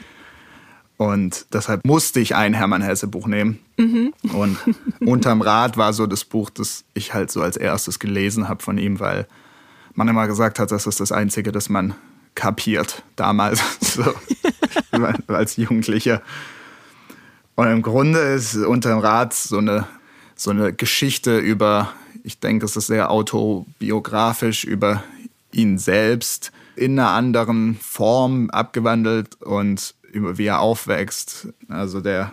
[1.03, 3.59] Und deshalb musste ich ein Hermann Hesse Buch nehmen.
[3.77, 4.15] Mhm.
[4.33, 4.57] Und
[5.01, 8.79] Unterm Rad war so das Buch, das ich halt so als erstes gelesen habe von
[8.79, 9.27] ihm, weil
[9.95, 11.95] man immer gesagt hat, das ist das Einzige, das man
[12.37, 14.05] kapiert damals, so,
[15.27, 16.23] als Jugendlicher.
[17.57, 19.89] Und im Grunde ist Unterm Rad so eine,
[20.37, 25.03] so eine Geschichte über, ich denke, es ist sehr autobiografisch, über
[25.51, 31.49] ihn selbst in einer anderen Form abgewandelt und wie er aufwächst.
[31.69, 32.33] Also der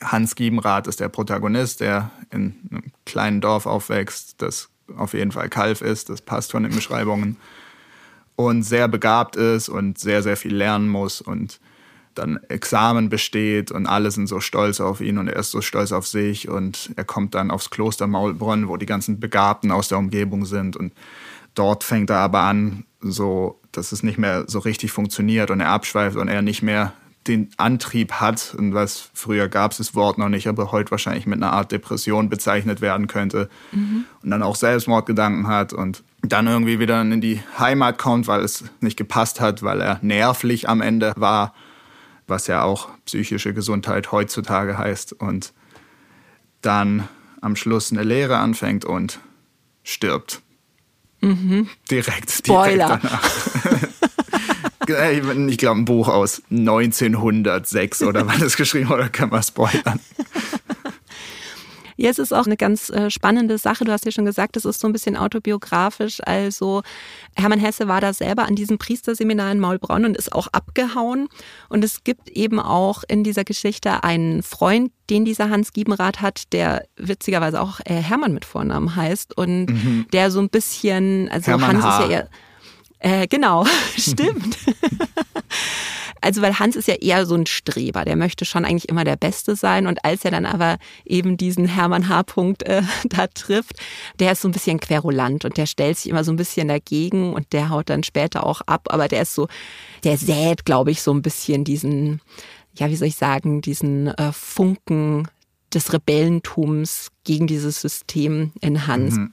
[0.00, 5.48] Hans Giebenrath ist der Protagonist, der in einem kleinen Dorf aufwächst, das auf jeden Fall
[5.48, 7.36] Kalf ist, das passt von den Beschreibungen.
[8.36, 11.60] Und sehr begabt ist und sehr, sehr viel lernen muss und
[12.14, 15.92] dann Examen besteht und alle sind so stolz auf ihn und er ist so stolz
[15.92, 19.98] auf sich und er kommt dann aufs Kloster Maulbronn, wo die ganzen Begabten aus der
[19.98, 20.92] Umgebung sind und
[21.54, 25.70] dort fängt er aber an, so, dass es nicht mehr so richtig funktioniert und er
[25.70, 26.92] abschweift und er nicht mehr
[27.28, 31.26] den Antrieb hat und was früher gab es das Wort noch nicht, aber heute wahrscheinlich
[31.26, 34.04] mit einer Art Depression bezeichnet werden könnte mhm.
[34.22, 38.64] und dann auch Selbstmordgedanken hat und dann irgendwie wieder in die Heimat kommt, weil es
[38.80, 41.54] nicht gepasst hat, weil er nervlich am Ende war,
[42.26, 45.52] was ja auch psychische Gesundheit heutzutage heißt und
[46.62, 47.08] dann
[47.40, 49.20] am Schluss eine Lehre anfängt und
[49.84, 50.40] stirbt.
[51.20, 51.68] Mhm.
[51.90, 53.22] Direkt, direkt danach.
[54.88, 60.00] ich glaube, ein Buch aus 1906 oder wann es geschrieben oder kann man spoilern.
[62.00, 63.84] Ja, es ist auch eine ganz äh, spannende Sache.
[63.84, 66.20] Du hast ja schon gesagt, es ist so ein bisschen autobiografisch.
[66.24, 66.82] Also
[67.34, 71.28] Hermann Hesse war da selber an diesem Priesterseminar in Maulbronn und ist auch abgehauen.
[71.68, 76.52] Und es gibt eben auch in dieser Geschichte einen Freund, den dieser Hans Giebenrath hat,
[76.52, 80.06] der witzigerweise auch äh, Hermann mit Vornamen heißt und mhm.
[80.12, 81.98] der so ein bisschen, also Hermann Hans H.
[82.04, 82.28] ist ja eher
[83.00, 83.64] äh, genau,
[83.96, 84.58] stimmt.
[86.20, 89.16] also weil Hans ist ja eher so ein Streber, der möchte schon eigentlich immer der
[89.16, 92.20] Beste sein und als er dann aber eben diesen Hermann H.
[92.20, 93.76] -Punkt, äh, da trifft,
[94.18, 97.32] der ist so ein bisschen querulant und der stellt sich immer so ein bisschen dagegen
[97.34, 99.48] und der haut dann später auch ab, aber der ist so,
[100.04, 102.20] der sät, glaube ich, so ein bisschen diesen,
[102.74, 105.28] ja, wie soll ich sagen, diesen äh, Funken
[105.72, 109.16] des Rebellentums gegen dieses System in Hans.
[109.16, 109.32] Mhm.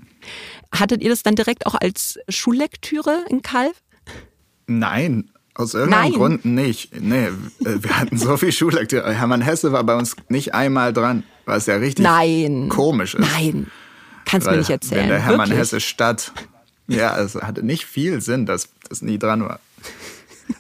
[0.71, 3.81] Hattet ihr das dann direkt auch als Schullektüre in Kalf?
[4.67, 6.13] Nein, aus irgendeinem Nein.
[6.13, 6.99] Grund nicht.
[6.99, 9.13] Nee, äh, wir hatten so viel Schullektüre.
[9.13, 12.67] Hermann Hesse war bei uns nicht einmal dran, was ja richtig Nein.
[12.69, 13.21] komisch ist.
[13.21, 13.71] Nein,
[14.25, 15.03] kannst du mir nicht erzählen.
[15.03, 15.59] Wenn der Hermann Wirklich?
[15.59, 16.33] Hesse Stadt,
[16.87, 19.59] ja, es hatte nicht viel Sinn, dass das nie dran war.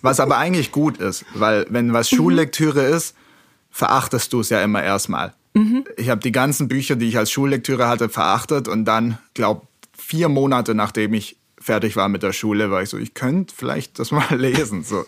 [0.01, 2.17] Was aber eigentlich gut ist, weil wenn was mhm.
[2.17, 3.15] Schullektüre ist,
[3.69, 5.33] verachtest du es ja immer erstmal.
[5.55, 5.85] Mhm.
[5.97, 10.29] Ich habe die ganzen Bücher, die ich als Schullektüre hatte, verachtet und dann, glaube vier
[10.29, 14.11] Monate nachdem ich fertig war mit der Schule, war ich so, ich könnte vielleicht das
[14.11, 15.05] mal lesen, so,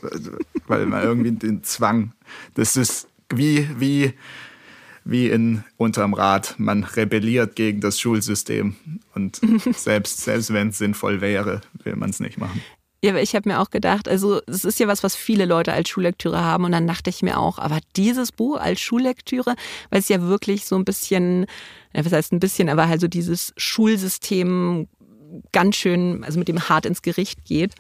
[0.68, 2.14] weil man irgendwie den Zwang,
[2.56, 4.14] das ist wie, wie,
[5.04, 8.76] wie in unterm Rad, man rebelliert gegen das Schulsystem
[9.14, 9.40] und
[9.76, 12.62] selbst, selbst wenn es sinnvoll wäre, will man es nicht machen.
[13.04, 15.72] Ja, aber ich habe mir auch gedacht, also es ist ja was, was viele Leute
[15.72, 19.54] als Schullektüre haben und dann dachte ich mir auch, aber dieses Buch als Schullektüre,
[19.92, 21.46] weil es ja wirklich so ein bisschen,
[21.94, 24.88] was heißt ein bisschen, aber halt so dieses Schulsystem
[25.52, 27.76] ganz schön, also mit dem hart ins Gericht geht.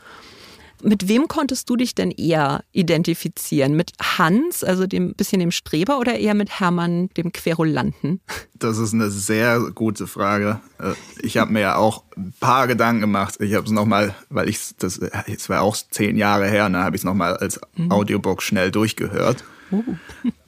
[0.83, 3.75] Mit wem konntest du dich denn eher identifizieren?
[3.75, 8.21] Mit Hans, also dem bisschen dem Streber, oder eher mit Hermann, dem Querulanten?
[8.53, 10.59] Das ist eine sehr gute Frage.
[10.79, 13.35] Äh, ich habe mir ja auch ein paar Gedanken gemacht.
[13.39, 16.95] Ich habe es nochmal, weil ich das, es war auch zehn Jahre her, ne, habe
[16.95, 17.91] ich es nochmal als mhm.
[17.91, 19.83] Audiobook schnell durchgehört, uh.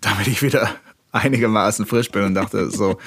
[0.01, 0.69] damit ich wieder
[1.11, 2.97] einigermaßen frisch bin und dachte so,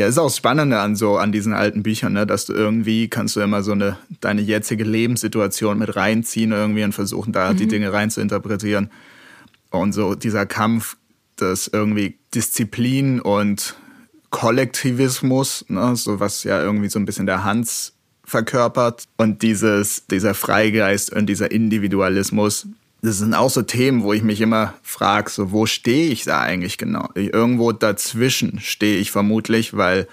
[0.00, 3.08] ja, ist auch das Spannende an so an diesen alten Büchern, ne, dass du irgendwie
[3.08, 7.58] kannst du immer so eine deine jetzige Lebenssituation mit reinziehen irgendwie und versuchen da mhm.
[7.58, 8.90] die Dinge rein zu interpretieren.
[9.70, 10.96] Und so dieser Kampf,
[11.36, 13.76] das irgendwie Disziplin und
[14.30, 17.92] Kollektivismus, ne, so was ja irgendwie so ein bisschen der Hans
[18.24, 22.68] verkörpert und dieses dieser Freigeist und dieser Individualismus,
[23.02, 26.40] das sind auch so Themen, wo ich mich immer frage, so wo stehe ich da
[26.40, 27.08] eigentlich genau?
[27.14, 30.06] Irgendwo dazwischen stehe ich vermutlich, weil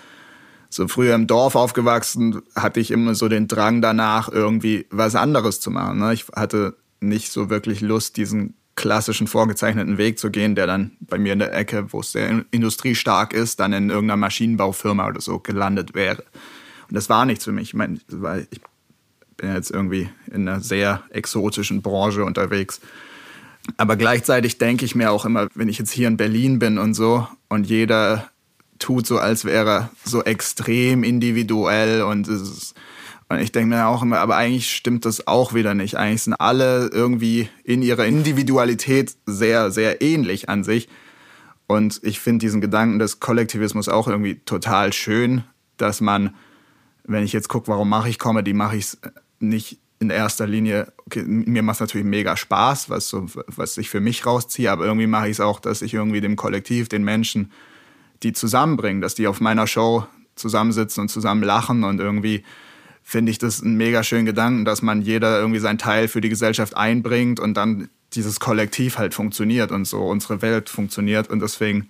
[0.70, 5.60] so früher im Dorf aufgewachsen, hatte ich immer so den Drang danach, irgendwie was anderes
[5.60, 6.00] zu machen.
[6.00, 6.14] Ne?
[6.14, 11.18] Ich hatte nicht so wirklich Lust, diesen klassischen vorgezeichneten Weg zu gehen, der dann bei
[11.18, 15.40] mir in der Ecke, wo es sehr industriestark ist, dann in irgendeiner Maschinenbaufirma oder so
[15.40, 16.24] gelandet wäre.
[16.88, 17.70] Und das war nichts für mich.
[17.70, 18.00] Ich meine,
[18.50, 18.62] ich
[19.38, 22.82] bin jetzt irgendwie in einer sehr exotischen Branche unterwegs.
[23.78, 26.94] Aber gleichzeitig denke ich mir auch immer, wenn ich jetzt hier in Berlin bin und
[26.94, 28.30] so und jeder
[28.80, 32.76] tut so, als wäre er so extrem individuell und ist,
[33.30, 35.96] und ich denke mir auch immer, aber eigentlich stimmt das auch wieder nicht.
[35.96, 40.88] Eigentlich sind alle irgendwie in ihrer Individualität sehr, sehr ähnlich an sich.
[41.68, 45.44] Und ich finde diesen Gedanken des Kollektivismus auch irgendwie total schön,
[45.76, 46.36] dass man,
[47.04, 48.98] wenn ich jetzt gucke, warum mache ich Comedy, mache ich es
[49.40, 53.90] nicht in erster Linie, okay, mir macht es natürlich mega Spaß, was, so, was ich
[53.90, 57.04] für mich rausziehe, aber irgendwie mache ich es auch, dass ich irgendwie dem Kollektiv, den
[57.04, 57.52] Menschen,
[58.24, 62.44] die zusammenbringen, dass die auf meiner Show zusammensitzen und zusammen lachen und irgendwie
[63.02, 66.30] finde ich das einen mega schönen Gedanken, dass man jeder irgendwie seinen Teil für die
[66.30, 71.30] Gesellschaft einbringt und dann dieses Kollektiv halt funktioniert und so unsere Welt funktioniert.
[71.30, 71.90] Und deswegen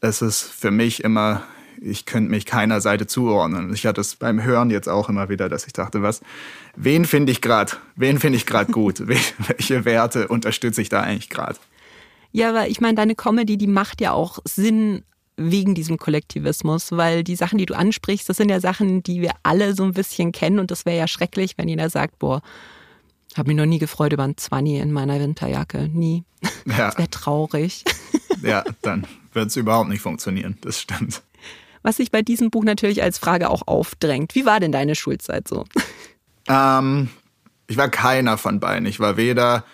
[0.00, 1.44] ist es für mich immer
[1.80, 3.72] ich könnte mich keiner Seite zuordnen.
[3.72, 6.20] Ich hatte es beim Hören jetzt auch immer wieder, dass ich dachte, was,
[6.76, 11.30] wen finde ich gerade, wen finde ich gerade gut, welche Werte unterstütze ich da eigentlich
[11.30, 11.58] gerade?
[12.32, 15.02] Ja, aber ich meine, deine Comedy, die macht ja auch Sinn
[15.36, 19.32] wegen diesem Kollektivismus, weil die Sachen, die du ansprichst, das sind ja Sachen, die wir
[19.44, 22.42] alle so ein bisschen kennen und das wäre ja schrecklich, wenn jeder sagt, boah,
[23.36, 25.88] habe mich noch nie gefreut über ein Zwanni in meiner Winterjacke.
[25.88, 26.24] Nie.
[26.66, 26.88] Ja.
[26.88, 27.84] Das wäre traurig.
[28.42, 30.58] Ja, dann wird es überhaupt nicht funktionieren.
[30.60, 31.22] Das stimmt
[31.88, 34.34] was sich bei diesem Buch natürlich als Frage auch aufdrängt.
[34.34, 35.64] Wie war denn deine Schulzeit so?
[36.50, 37.10] Ähm,
[37.66, 38.86] ich war keiner von beiden.
[38.86, 39.64] Ich war weder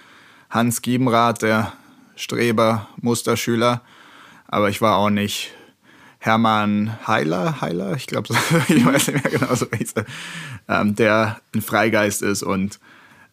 [0.50, 1.72] Hans Giebenrath, der
[2.16, 3.80] Streber, Musterschüler,
[4.48, 5.52] aber ich war auch nicht
[6.18, 8.34] Hermann Heiler, Heiler, ich glaube,
[8.68, 9.86] ich weiß nicht mehr genau so, wie
[10.66, 12.80] ähm, der ein Freigeist ist und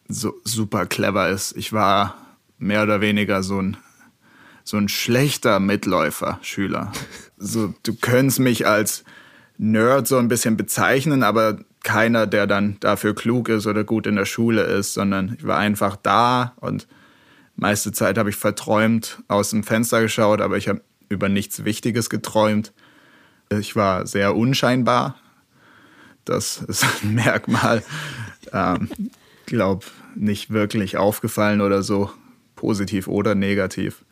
[0.06, 1.56] so super clever ist.
[1.56, 2.14] Ich war
[2.58, 3.76] mehr oder weniger so ein
[4.64, 6.92] so ein schlechter Mitläufer, Schüler.
[7.36, 9.04] So, du könntest mich als
[9.58, 14.16] Nerd so ein bisschen bezeichnen, aber keiner, der dann dafür klug ist oder gut in
[14.16, 16.86] der Schule ist, sondern ich war einfach da und
[17.56, 22.08] meiste Zeit habe ich verträumt aus dem Fenster geschaut, aber ich habe über nichts Wichtiges
[22.08, 22.72] geträumt.
[23.50, 25.16] Ich war sehr unscheinbar.
[26.24, 27.82] Das ist ein Merkmal.
[28.52, 28.88] Ähm,
[29.46, 32.10] glaube nicht wirklich aufgefallen oder so,
[32.56, 34.04] positiv oder negativ.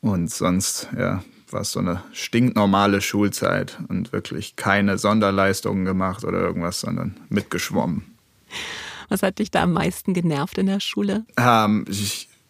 [0.00, 6.38] Und sonst, ja, war es so eine stinknormale Schulzeit und wirklich keine Sonderleistungen gemacht oder
[6.40, 8.04] irgendwas, sondern mitgeschwommen.
[9.08, 11.24] Was hat dich da am meisten genervt in der Schule?
[11.36, 11.86] Ähm,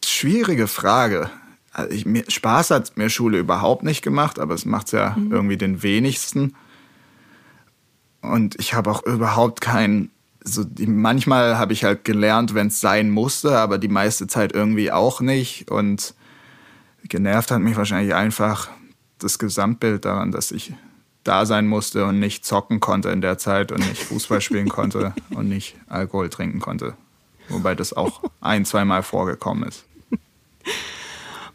[0.04, 1.30] schwierige Frage.
[1.72, 5.14] Also ich, mir, Spaß hat mir Schule überhaupt nicht gemacht, aber es macht es ja
[5.16, 5.30] mhm.
[5.30, 6.54] irgendwie den wenigsten.
[8.20, 10.10] Und ich habe auch überhaupt keinen,
[10.42, 14.52] so die, manchmal habe ich halt gelernt, wenn es sein musste, aber die meiste Zeit
[14.52, 15.70] irgendwie auch nicht.
[15.70, 16.14] Und
[17.04, 18.68] genervt hat mich wahrscheinlich einfach
[19.18, 20.72] das Gesamtbild daran, dass ich
[21.24, 25.14] da sein musste und nicht zocken konnte in der Zeit und nicht Fußball spielen konnte
[25.30, 26.94] und nicht Alkohol trinken konnte.
[27.48, 29.84] Wobei das auch ein, zweimal vorgekommen ist.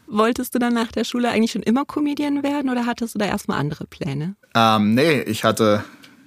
[0.07, 3.25] Wolltest du dann nach der Schule eigentlich schon immer Comedian werden oder hattest du da
[3.25, 4.35] erstmal andere Pläne?
[4.53, 5.83] Ähm, nee, ich hatte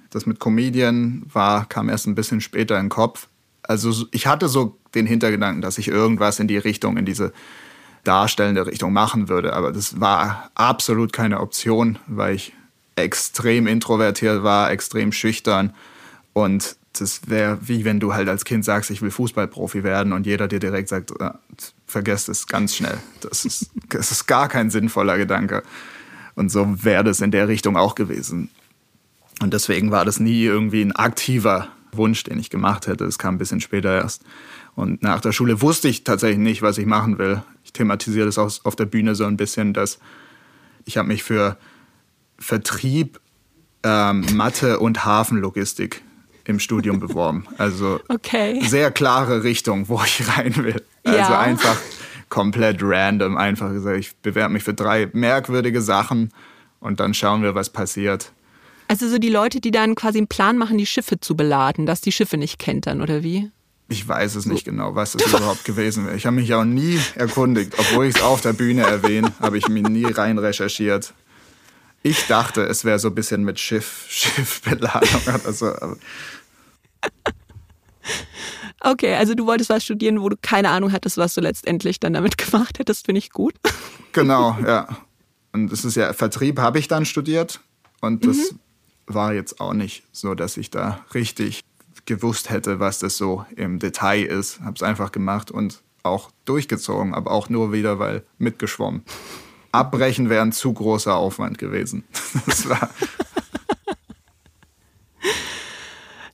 [0.09, 3.27] das mit Comedian war, kam erst ein bisschen später in den Kopf.
[3.63, 7.33] Also ich hatte so den Hintergedanken, dass ich irgendwas in die Richtung, in diese
[8.07, 9.53] darstellende Richtung machen würde.
[9.53, 12.53] Aber das war absolut keine Option, weil ich
[12.95, 15.73] extrem introvertiert war, extrem schüchtern.
[16.33, 20.25] Und das wäre wie wenn du halt als Kind sagst, ich will Fußballprofi werden und
[20.25, 21.31] jeder dir direkt sagt, äh,
[21.85, 22.97] vergesst es ganz schnell.
[23.21, 25.63] Das ist, das ist gar kein sinnvoller Gedanke.
[26.35, 28.49] Und so wäre das in der Richtung auch gewesen.
[29.41, 33.05] Und deswegen war das nie irgendwie ein aktiver Wunsch, den ich gemacht hätte.
[33.05, 34.23] Es kam ein bisschen später erst.
[34.77, 37.41] Und nach der Schule wusste ich tatsächlich nicht, was ich machen will.
[37.63, 39.97] Ich thematisiere das auch auf der Bühne so ein bisschen, dass
[40.85, 41.57] ich habe mich für
[42.37, 43.19] Vertrieb,
[43.81, 46.03] ähm, Mathe und Hafenlogistik
[46.45, 47.47] im Studium beworben.
[47.57, 48.61] Also okay.
[48.67, 50.83] sehr klare Richtung, wo ich rein will.
[51.03, 51.39] Also ja.
[51.39, 51.77] einfach
[52.29, 53.35] komplett random.
[53.35, 56.31] Einfach gesagt, ich bewerbe mich für drei merkwürdige Sachen
[56.81, 58.31] und dann schauen wir, was passiert.
[58.87, 61.99] Also so die Leute, die dann quasi einen Plan machen, die Schiffe zu beladen, dass
[61.99, 63.49] die Schiffe nicht kentern, oder wie?
[63.89, 66.15] Ich weiß es nicht genau, was das überhaupt gewesen wäre.
[66.15, 67.73] Ich habe mich auch nie erkundigt.
[67.77, 71.13] Obwohl ich es auf der Bühne erwähne, habe ich mich nie rein recherchiert.
[72.03, 75.73] Ich dachte, es wäre so ein bisschen mit Schiff, Schiffbeladung oder so.
[78.79, 82.13] Okay, also du wolltest was studieren, wo du keine Ahnung hattest, was du letztendlich dann
[82.13, 83.55] damit gemacht hättest, finde ich gut.
[84.13, 84.87] Genau, ja.
[85.53, 87.59] Und es ist ja, Vertrieb habe ich dann studiert
[88.01, 88.59] und das mhm.
[89.05, 91.61] war jetzt auch nicht so, dass ich da richtig
[92.07, 94.59] gewusst hätte, was das so im Detail ist.
[94.61, 99.03] Habe es einfach gemacht und auch durchgezogen, aber auch nur wieder, weil mitgeschwommen.
[99.71, 102.03] Abbrechen wäre ein zu großer Aufwand gewesen.
[102.47, 102.89] Das war.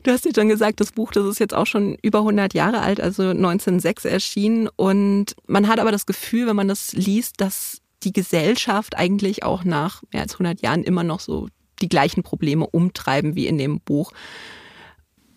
[0.04, 2.82] Du hast ja schon gesagt, das Buch, das ist jetzt auch schon über 100 Jahre
[2.82, 4.68] alt, also 1906 erschienen.
[4.76, 9.64] Und man hat aber das Gefühl, wenn man das liest, dass die Gesellschaft eigentlich auch
[9.64, 11.48] nach mehr als 100 Jahren immer noch so
[11.82, 14.12] die gleichen Probleme umtreiben wie in dem Buch.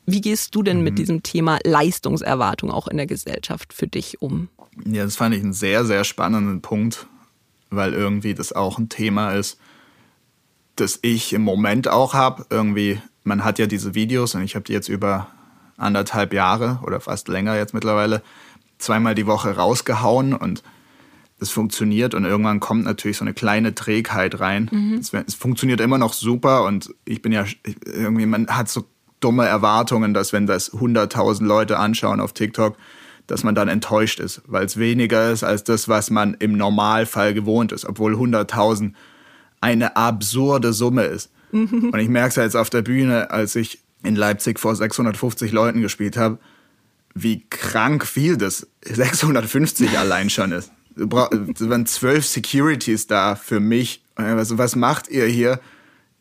[0.06, 0.84] Wie gehst du denn mhm.
[0.84, 4.48] mit diesem Thema Leistungserwartung auch in der Gesellschaft für dich um?
[4.84, 7.06] Ja, das fand ich einen sehr, sehr spannenden Punkt,
[7.70, 9.58] weil irgendwie das auch ein Thema ist,
[10.76, 12.46] das ich im Moment auch habe.
[12.50, 15.28] Irgendwie, man hat ja diese Videos und ich habe die jetzt über
[15.76, 18.22] anderthalb Jahre oder fast länger jetzt mittlerweile
[18.78, 20.62] zweimal die Woche rausgehauen und
[21.38, 24.70] es funktioniert und irgendwann kommt natürlich so eine kleine Trägheit rein.
[24.72, 24.94] Mhm.
[24.94, 27.44] Es, es, funktioniert immer noch super und ich bin ja
[27.84, 28.84] irgendwie, man hat so
[29.26, 32.76] dumme Erwartungen, dass wenn das 100.000 Leute anschauen auf TikTok,
[33.26, 37.34] dass man dann enttäuscht ist, weil es weniger ist als das, was man im Normalfall
[37.34, 38.92] gewohnt ist, obwohl 100.000
[39.60, 41.32] eine absurde Summe ist.
[41.50, 41.90] Mhm.
[41.92, 45.82] Und ich merke es jetzt auf der Bühne, als ich in Leipzig vor 650 Leuten
[45.82, 46.38] gespielt habe,
[47.14, 50.70] wie krank viel das 650 allein schon ist.
[50.94, 54.04] Es waren zwölf Securities da für mich.
[54.14, 55.58] Also was macht ihr hier?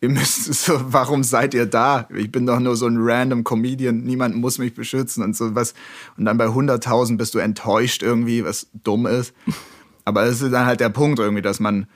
[0.06, 2.08] Ihr müsst so, warum seid ihr da?
[2.16, 5.74] Ich bin doch nur so ein random Comedian, niemand muss mich beschützen und so was.
[6.16, 9.34] Und dann bei 100.000 bist du enttäuscht irgendwie, was dumm ist.
[10.06, 11.88] Aber es ist dann halt der Punkt irgendwie, dass man,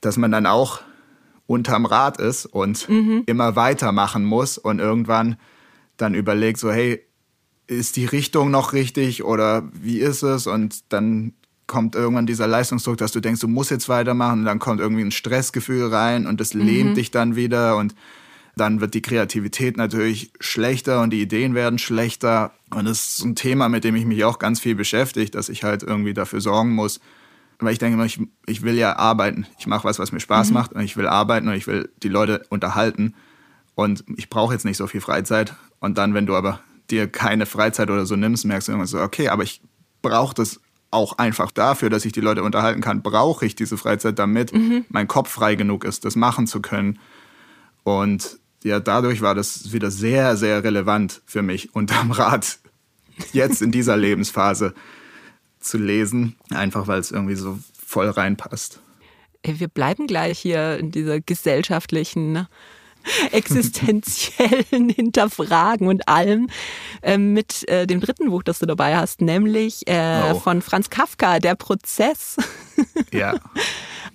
[0.00, 0.80] dass man dann auch
[1.48, 3.24] unterm Rad ist und mhm.
[3.26, 5.36] immer weitermachen muss und irgendwann
[5.96, 7.02] dann überlegt so, hey,
[7.66, 10.46] ist die Richtung noch richtig oder wie ist es?
[10.46, 11.32] Und dann
[11.66, 15.02] kommt irgendwann dieser Leistungsdruck, dass du denkst, du musst jetzt weitermachen und dann kommt irgendwie
[15.02, 16.62] ein Stressgefühl rein und das mhm.
[16.62, 17.94] lähmt dich dann wieder und
[18.56, 22.52] dann wird die Kreativität natürlich schlechter und die Ideen werden schlechter.
[22.70, 25.62] Und das ist ein Thema, mit dem ich mich auch ganz viel beschäftige, dass ich
[25.62, 27.00] halt irgendwie dafür sorgen muss,
[27.58, 29.46] weil ich denke immer, ich, ich will ja arbeiten.
[29.58, 30.54] Ich mache was, was mir Spaß mhm.
[30.54, 33.14] macht und ich will arbeiten und ich will die Leute unterhalten.
[33.74, 35.54] Und ich brauche jetzt nicht so viel Freizeit.
[35.80, 39.00] Und dann, wenn du aber dir keine Freizeit oder so nimmst, merkst du irgendwann so,
[39.00, 39.60] okay, aber ich
[40.00, 40.60] brauche das
[40.96, 44.84] auch einfach dafür, dass ich die Leute unterhalten kann, brauche ich diese Freizeit, damit mhm.
[44.88, 46.98] mein Kopf frei genug ist, das machen zu können.
[47.84, 52.58] Und ja, dadurch war das wieder sehr, sehr relevant für mich, unterm Rad
[53.32, 54.74] jetzt in dieser Lebensphase
[55.60, 58.80] zu lesen, einfach weil es irgendwie so voll reinpasst.
[59.44, 62.48] Wir bleiben gleich hier in dieser gesellschaftlichen
[63.32, 66.48] existenziellen Hinterfragen und allem
[67.02, 70.40] äh, mit äh, dem dritten Buch, das du dabei hast, nämlich äh, oh.
[70.40, 72.36] von Franz Kafka, Der Prozess.
[73.12, 73.34] Ja.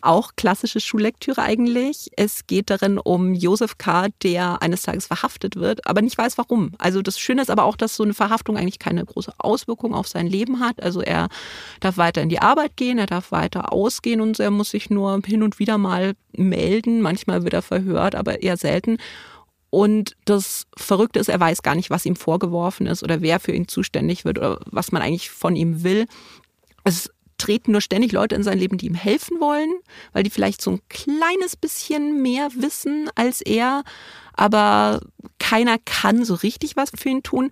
[0.01, 2.09] Auch klassische Schullektüre eigentlich.
[2.15, 6.71] Es geht darin um Josef K., der eines Tages verhaftet wird, aber nicht weiß warum.
[6.77, 10.07] Also das Schöne ist aber auch, dass so eine Verhaftung eigentlich keine große Auswirkung auf
[10.07, 10.81] sein Leben hat.
[10.81, 11.29] Also er
[11.79, 15.21] darf weiter in die Arbeit gehen, er darf weiter ausgehen und er muss sich nur
[15.25, 17.01] hin und wieder mal melden.
[17.01, 18.97] Manchmal wird er verhört, aber eher selten.
[19.69, 23.53] Und das Verrückte ist, er weiß gar nicht, was ihm vorgeworfen ist oder wer für
[23.53, 26.07] ihn zuständig wird oder was man eigentlich von ihm will.
[26.83, 27.09] Es
[27.41, 29.71] treten nur ständig Leute in sein Leben, die ihm helfen wollen,
[30.13, 33.83] weil die vielleicht so ein kleines bisschen mehr wissen als er,
[34.33, 35.01] aber
[35.39, 37.49] keiner kann so richtig was für ihn tun.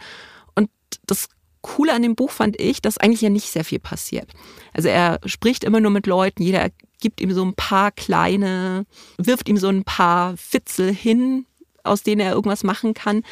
[0.56, 0.70] Und
[1.08, 1.30] das
[1.62, 4.32] Coole an dem Buch fand ich, dass eigentlich ja nicht sehr viel passiert.
[4.74, 6.70] Also er spricht immer nur mit Leuten, jeder
[7.02, 8.86] gibt ihm so ein paar kleine,
[9.18, 11.46] wirft ihm so ein paar Fitzel hin,
[11.84, 13.24] aus denen er irgendwas machen kann,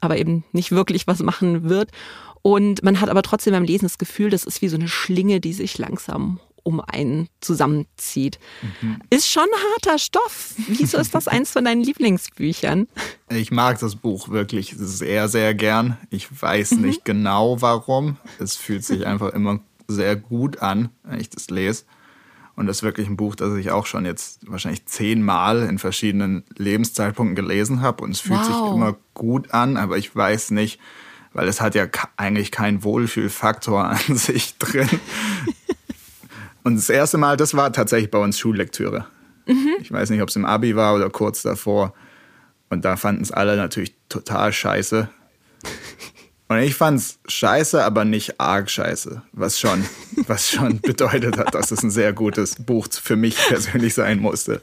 [0.00, 1.90] aber eben nicht wirklich was machen wird.
[2.46, 5.40] Und man hat aber trotzdem beim Lesen das Gefühl, das ist wie so eine Schlinge,
[5.40, 8.38] die sich langsam um einen zusammenzieht.
[8.82, 8.98] Mhm.
[9.08, 10.54] Ist schon harter Stoff.
[10.68, 12.86] Wieso ist das eins von deinen Lieblingsbüchern?
[13.30, 15.96] Ich mag das Buch wirklich sehr, sehr gern.
[16.10, 16.82] Ich weiß mhm.
[16.82, 18.18] nicht genau warum.
[18.38, 21.84] Es fühlt sich einfach immer sehr gut an, wenn ich das lese.
[22.56, 26.44] Und das ist wirklich ein Buch, das ich auch schon jetzt wahrscheinlich zehnmal in verschiedenen
[26.58, 28.04] Lebenszeitpunkten gelesen habe.
[28.04, 28.46] Und es fühlt wow.
[28.46, 30.78] sich immer gut an, aber ich weiß nicht,
[31.34, 34.88] weil es hat ja eigentlich keinen Wohlfühlfaktor an sich drin.
[36.62, 39.06] Und das erste Mal, das war tatsächlich bei uns Schullektüre.
[39.46, 39.74] Mhm.
[39.80, 41.92] Ich weiß nicht, ob es im Abi war oder kurz davor.
[42.70, 45.08] Und da fanden es alle natürlich total scheiße.
[46.48, 49.84] Und ich fand es scheiße, aber nicht arg scheiße, was schon,
[50.26, 54.62] was schon bedeutet hat, dass es ein sehr gutes Buch für mich persönlich sein musste.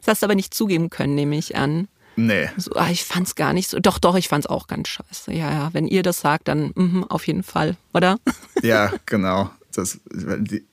[0.00, 1.88] Das hast du aber nicht zugeben können, nehme ich an.
[2.16, 2.50] Nee.
[2.56, 3.78] So, ah, ich fand's gar nicht so.
[3.80, 5.32] Doch, doch, ich fand's auch ganz scheiße.
[5.32, 5.70] Ja, ja.
[5.72, 8.18] Wenn ihr das sagt, dann mh, auf jeden Fall, oder?
[8.62, 9.50] Ja, genau.
[9.74, 9.98] Das,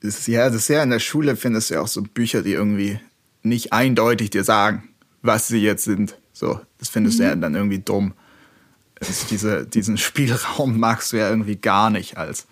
[0.02, 2.52] das, ja, das ist ja in der Schule findest du ja auch so Bücher, die
[2.52, 3.00] irgendwie
[3.42, 4.88] nicht eindeutig dir sagen,
[5.22, 6.16] was sie jetzt sind.
[6.32, 7.22] So, das findest mhm.
[7.22, 7.40] du ja mhm.
[7.40, 8.14] dann irgendwie dumm.
[9.00, 12.46] Also diese, diesen Spielraum magst du ja irgendwie gar nicht als,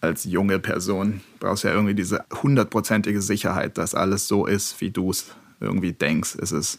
[0.00, 1.20] als junge Person.
[1.38, 5.26] Du brauchst ja irgendwie diese hundertprozentige Sicherheit, dass alles so ist, wie du es
[5.60, 6.78] irgendwie denkst, ist es.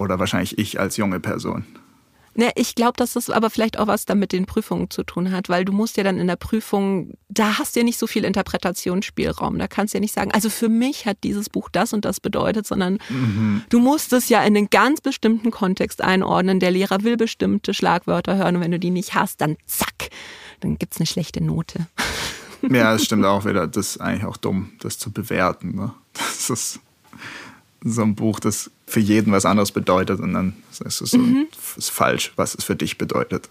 [0.00, 1.66] Oder wahrscheinlich ich als junge Person.
[2.34, 5.30] Ne, ich glaube, dass das aber vielleicht auch was dann mit den Prüfungen zu tun
[5.30, 8.06] hat, weil du musst ja dann in der Prüfung, da hast du ja nicht so
[8.06, 9.58] viel Interpretationsspielraum.
[9.58, 12.18] Da kannst du ja nicht sagen, also für mich hat dieses Buch das und das
[12.20, 13.62] bedeutet, sondern mhm.
[13.68, 16.60] du musst es ja in einen ganz bestimmten Kontext einordnen.
[16.60, 20.08] Der Lehrer will bestimmte Schlagwörter hören und wenn du die nicht hast, dann zack,
[20.60, 21.88] dann gibt es eine schlechte Note.
[22.62, 23.66] Ja, das stimmt auch wieder.
[23.66, 25.74] Das ist eigentlich auch dumm, das zu bewerten.
[25.74, 25.92] Ne?
[26.14, 26.80] Das ist
[27.82, 31.48] so ein Buch, das für jeden was anderes bedeutet und dann ist es mhm.
[31.76, 33.48] ist falsch, was es für dich bedeutet.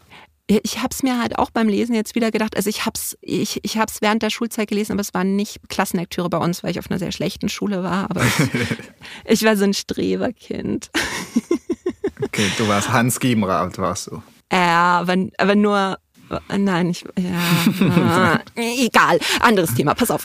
[0.48, 2.56] Ich habe es mir halt auch beim Lesen jetzt wieder gedacht.
[2.56, 5.60] Also ich habe es ich, ich hab's während der Schulzeit gelesen, aber es war nicht
[5.70, 8.10] Klassenlektüre bei uns, weil ich auf einer sehr schlechten Schule war.
[8.10, 8.34] Aber ich,
[9.26, 10.90] ich war so ein Streberkind.
[12.24, 14.24] okay, du warst Hans Giebenrath, warst du.
[14.52, 16.00] Ja, aber, aber nur
[16.56, 17.04] Nein, ich.
[17.18, 18.40] Ja.
[18.56, 19.20] egal.
[19.40, 20.24] Anderes Thema, pass auf.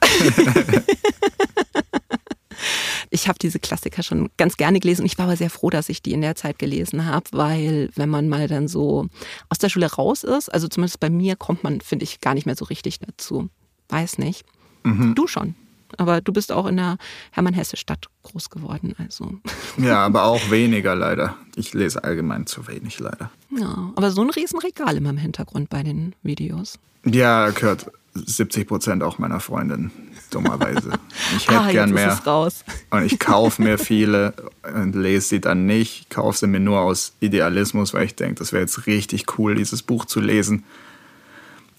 [3.15, 5.89] Ich habe diese Klassiker schon ganz gerne gelesen und ich war aber sehr froh, dass
[5.89, 9.07] ich die in der Zeit gelesen habe, weil wenn man mal dann so
[9.49, 12.45] aus der Schule raus ist, also zumindest bei mir kommt man, finde ich, gar nicht
[12.45, 13.51] mehr so richtig dazu.
[13.89, 14.45] Weiß nicht.
[14.83, 15.15] Mhm.
[15.15, 15.55] Du schon.
[15.97, 16.99] Aber du bist auch in der
[17.31, 19.39] Hermann-Hesse-Stadt groß geworden, also.
[19.77, 21.37] Ja, aber auch weniger leider.
[21.55, 23.31] Ich lese allgemein zu wenig leider.
[23.57, 26.81] Ja, aber so ein Riesenregal immer im Hintergrund bei den Videos.
[27.05, 29.93] Ja, gehört 70 Prozent auch meiner Freundin,
[30.35, 30.91] dummerweise.
[31.37, 32.13] Ich hätte ah, gern mehr.
[32.27, 32.65] raus.
[32.91, 34.35] Und ich kaufe mir viele
[34.75, 36.03] und lese sie dann nicht.
[36.03, 39.55] Ich kaufe sie mir nur aus Idealismus, weil ich denke, das wäre jetzt richtig cool,
[39.55, 40.65] dieses Buch zu lesen.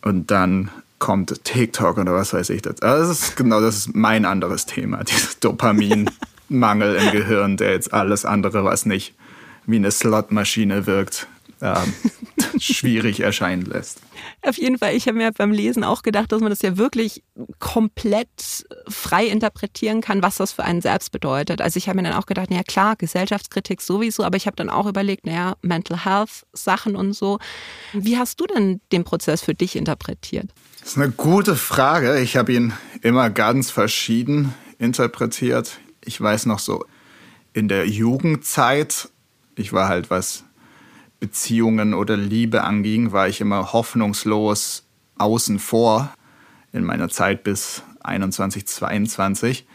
[0.02, 2.62] Und dann kommt TikTok oder was weiß ich.
[2.62, 7.72] Das, also das ist genau, das ist mein anderes Thema, dieser Dopaminmangel im Gehirn, der
[7.72, 9.14] jetzt alles andere, was nicht
[9.66, 11.28] wie eine Slotmaschine wirkt,
[11.62, 11.94] ähm,
[12.60, 14.02] schwierig erscheinen lässt.
[14.42, 17.24] Auf jeden Fall, ich habe mir beim Lesen auch gedacht, dass man das ja wirklich
[17.60, 21.62] komplett frei interpretieren kann, was das für einen selbst bedeutet.
[21.62, 24.70] Also ich habe mir dann auch gedacht, ja klar, Gesellschaftskritik sowieso, aber ich habe dann
[24.70, 27.40] auch überlegt, naja, Mental Health Sachen und so.
[27.94, 30.52] Wie hast du denn den Prozess für dich interpretiert?
[30.80, 32.20] Das ist eine gute Frage.
[32.20, 35.80] Ich habe ihn immer ganz verschieden interpretiert.
[36.04, 36.86] Ich weiß noch so,
[37.54, 39.10] in der Jugendzeit,
[39.56, 40.45] ich war halt was
[41.20, 44.86] Beziehungen oder Liebe anging, war ich immer hoffnungslos
[45.18, 46.14] außen vor
[46.74, 49.66] in meiner Zeit bis 21, 22.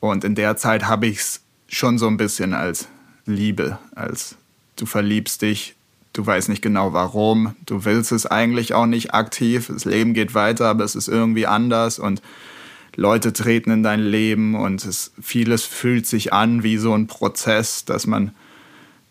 [0.00, 2.88] Und in der Zeit habe ich es schon so ein bisschen als
[3.26, 4.36] Liebe, als
[4.76, 5.76] du verliebst dich,
[6.12, 10.34] du weißt nicht genau warum, du willst es eigentlich auch nicht aktiv, das Leben geht
[10.34, 12.22] weiter, aber es ist irgendwie anders und
[12.96, 17.84] Leute treten in dein Leben und es, vieles fühlt sich an wie so ein Prozess,
[17.84, 18.32] dass man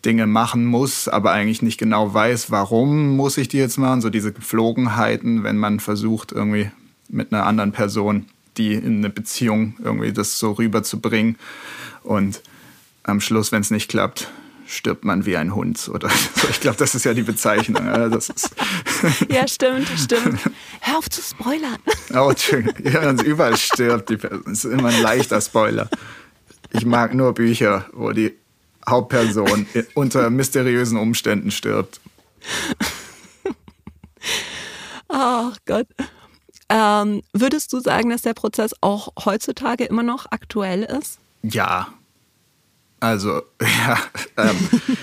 [0.04, 4.00] Dinge machen muss, aber eigentlich nicht genau weiß, warum muss ich die jetzt machen.
[4.00, 6.70] So diese Geflogenheiten, wenn man versucht, irgendwie
[7.08, 8.26] mit einer anderen Person,
[8.56, 11.36] die in eine Beziehung irgendwie das so rüberzubringen.
[12.02, 12.42] Und
[13.02, 14.30] am Schluss, wenn es nicht klappt,
[14.66, 15.90] stirbt man wie ein Hund.
[15.92, 16.48] Oder so.
[16.48, 17.86] Ich glaube, das ist ja die Bezeichnung.
[19.30, 20.40] Ja, stimmt, stimmt.
[20.80, 21.78] Hör auf zu spoilern.
[22.12, 22.32] Oh,
[22.82, 24.42] ja, und überall stirbt die Person.
[24.44, 25.88] Das ist immer ein leichter Spoiler.
[26.72, 28.34] Ich mag nur Bücher, wo die
[28.90, 32.00] Hauptperson unter mysteriösen Umständen stirbt.
[35.08, 35.86] Ach Gott.
[36.68, 41.18] Ähm, würdest du sagen, dass der Prozess auch heutzutage immer noch aktuell ist?
[41.42, 41.88] Ja.
[43.00, 43.98] Also, ja,
[44.36, 44.56] ähm,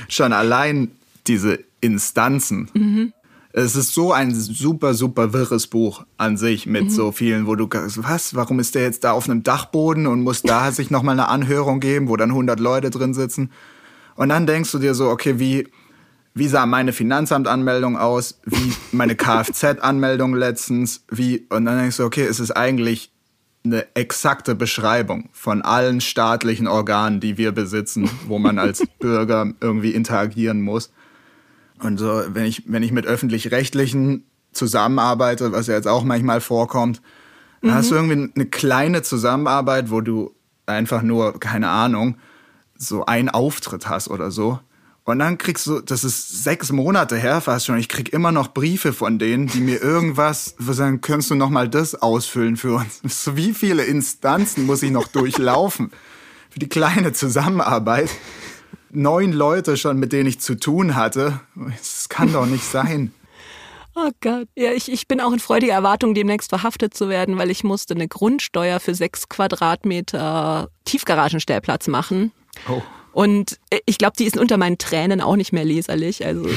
[0.07, 0.91] schon allein
[1.27, 2.69] diese Instanzen.
[2.73, 3.13] Mhm.
[3.51, 6.89] Es ist so ein super, super wirres Buch an sich mit mhm.
[6.89, 10.43] so vielen, wo du was, warum ist der jetzt da auf einem Dachboden und muss
[10.43, 13.51] da sich nochmal eine Anhörung geben, wo dann 100 Leute drin sitzen.
[14.17, 15.67] Und dann denkst du dir so, okay, wie,
[16.33, 22.23] wie sah meine Finanzamtanmeldung aus, wie meine Kfz-Anmeldung letztens, wie, und dann denkst du, okay,
[22.23, 23.11] es ist eigentlich
[23.63, 29.91] eine exakte Beschreibung von allen staatlichen Organen, die wir besitzen, wo man als Bürger irgendwie
[29.91, 30.91] interagieren muss.
[31.79, 37.01] Und so, wenn ich, wenn ich mit öffentlich-rechtlichen zusammenarbeite, was ja jetzt auch manchmal vorkommt,
[37.61, 37.73] mhm.
[37.73, 40.33] hast du irgendwie eine kleine Zusammenarbeit, wo du
[40.65, 42.17] einfach nur, keine Ahnung,
[42.77, 44.59] so einen Auftritt hast oder so.
[45.07, 48.49] Und dann kriegst du, das ist sechs Monate her fast schon, ich krieg immer noch
[48.49, 53.01] Briefe von denen, die mir irgendwas, sagen, könntest du noch mal das ausfüllen für uns?
[53.35, 55.91] Wie viele Instanzen muss ich noch durchlaufen
[56.49, 58.09] für die kleine Zusammenarbeit?
[58.89, 61.39] Neun Leute schon, mit denen ich zu tun hatte.
[61.55, 63.13] Das kann doch nicht sein.
[63.99, 64.47] Oh Gott.
[64.55, 67.95] Ja, ich, ich bin auch in freudiger Erwartung, demnächst verhaftet zu werden, weil ich musste
[67.95, 72.31] eine Grundsteuer für sechs Quadratmeter Tiefgaragenstellplatz machen.
[72.69, 72.81] Oh.
[73.11, 76.25] Und ich glaube, die ist unter meinen Tränen auch nicht mehr leserlich.
[76.25, 76.45] Also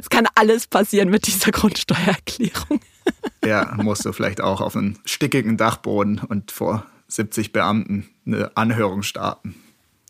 [0.00, 2.80] es kann alles passieren mit dieser Grundsteuererklärung.
[3.44, 9.02] ja, musst du vielleicht auch auf einen stickigen Dachboden und vor 70 Beamten eine Anhörung
[9.02, 9.54] starten.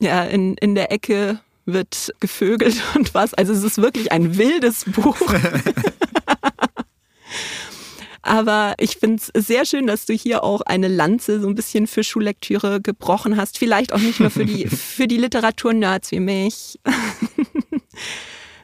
[0.01, 3.35] Ja, in, in der Ecke wird gevögelt und was.
[3.35, 5.21] Also es ist wirklich ein wildes Buch.
[8.23, 11.87] Aber ich finde es sehr schön, dass du hier auch eine Lanze so ein bisschen
[11.87, 13.59] für Schullektüre gebrochen hast.
[13.59, 16.79] Vielleicht auch nicht nur für die, für die Literatur-Nerds wie mich.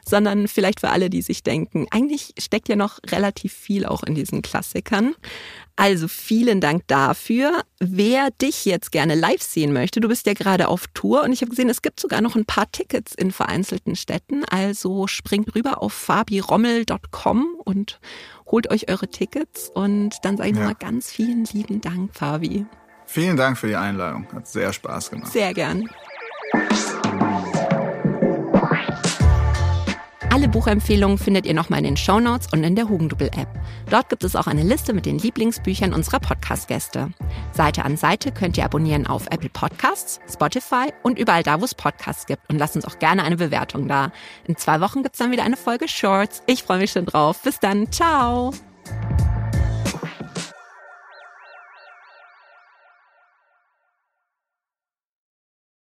[0.09, 4.15] sondern vielleicht für alle, die sich denken, eigentlich steckt ja noch relativ viel auch in
[4.15, 5.13] diesen Klassikern.
[5.75, 7.61] Also vielen Dank dafür.
[7.79, 11.41] Wer dich jetzt gerne live sehen möchte, du bist ja gerade auf Tour und ich
[11.41, 14.43] habe gesehen, es gibt sogar noch ein paar Tickets in vereinzelten Städten.
[14.45, 17.99] Also springt rüber auf fabirommel.com und
[18.51, 20.61] holt euch eure Tickets und dann sage ich ja.
[20.61, 22.65] nochmal ganz vielen lieben Dank, Fabi.
[23.05, 24.27] Vielen Dank für die Einladung.
[24.33, 25.31] Hat sehr Spaß gemacht.
[25.31, 25.89] Sehr gern.
[30.31, 33.47] Alle Buchempfehlungen findet ihr nochmal in den Show Notes und in der Hugendubel-App.
[33.89, 37.09] Dort gibt es auch eine Liste mit den Lieblingsbüchern unserer Podcast-Gäste.
[37.51, 41.73] Seite an Seite könnt ihr abonnieren auf Apple Podcasts, Spotify und überall da, wo es
[41.73, 42.47] Podcasts gibt.
[42.47, 44.11] Und lasst uns auch gerne eine Bewertung da.
[44.45, 46.43] In zwei Wochen gibt es dann wieder eine Folge Shorts.
[46.45, 47.41] Ich freue mich schon drauf.
[47.41, 47.91] Bis dann.
[47.91, 48.53] Ciao.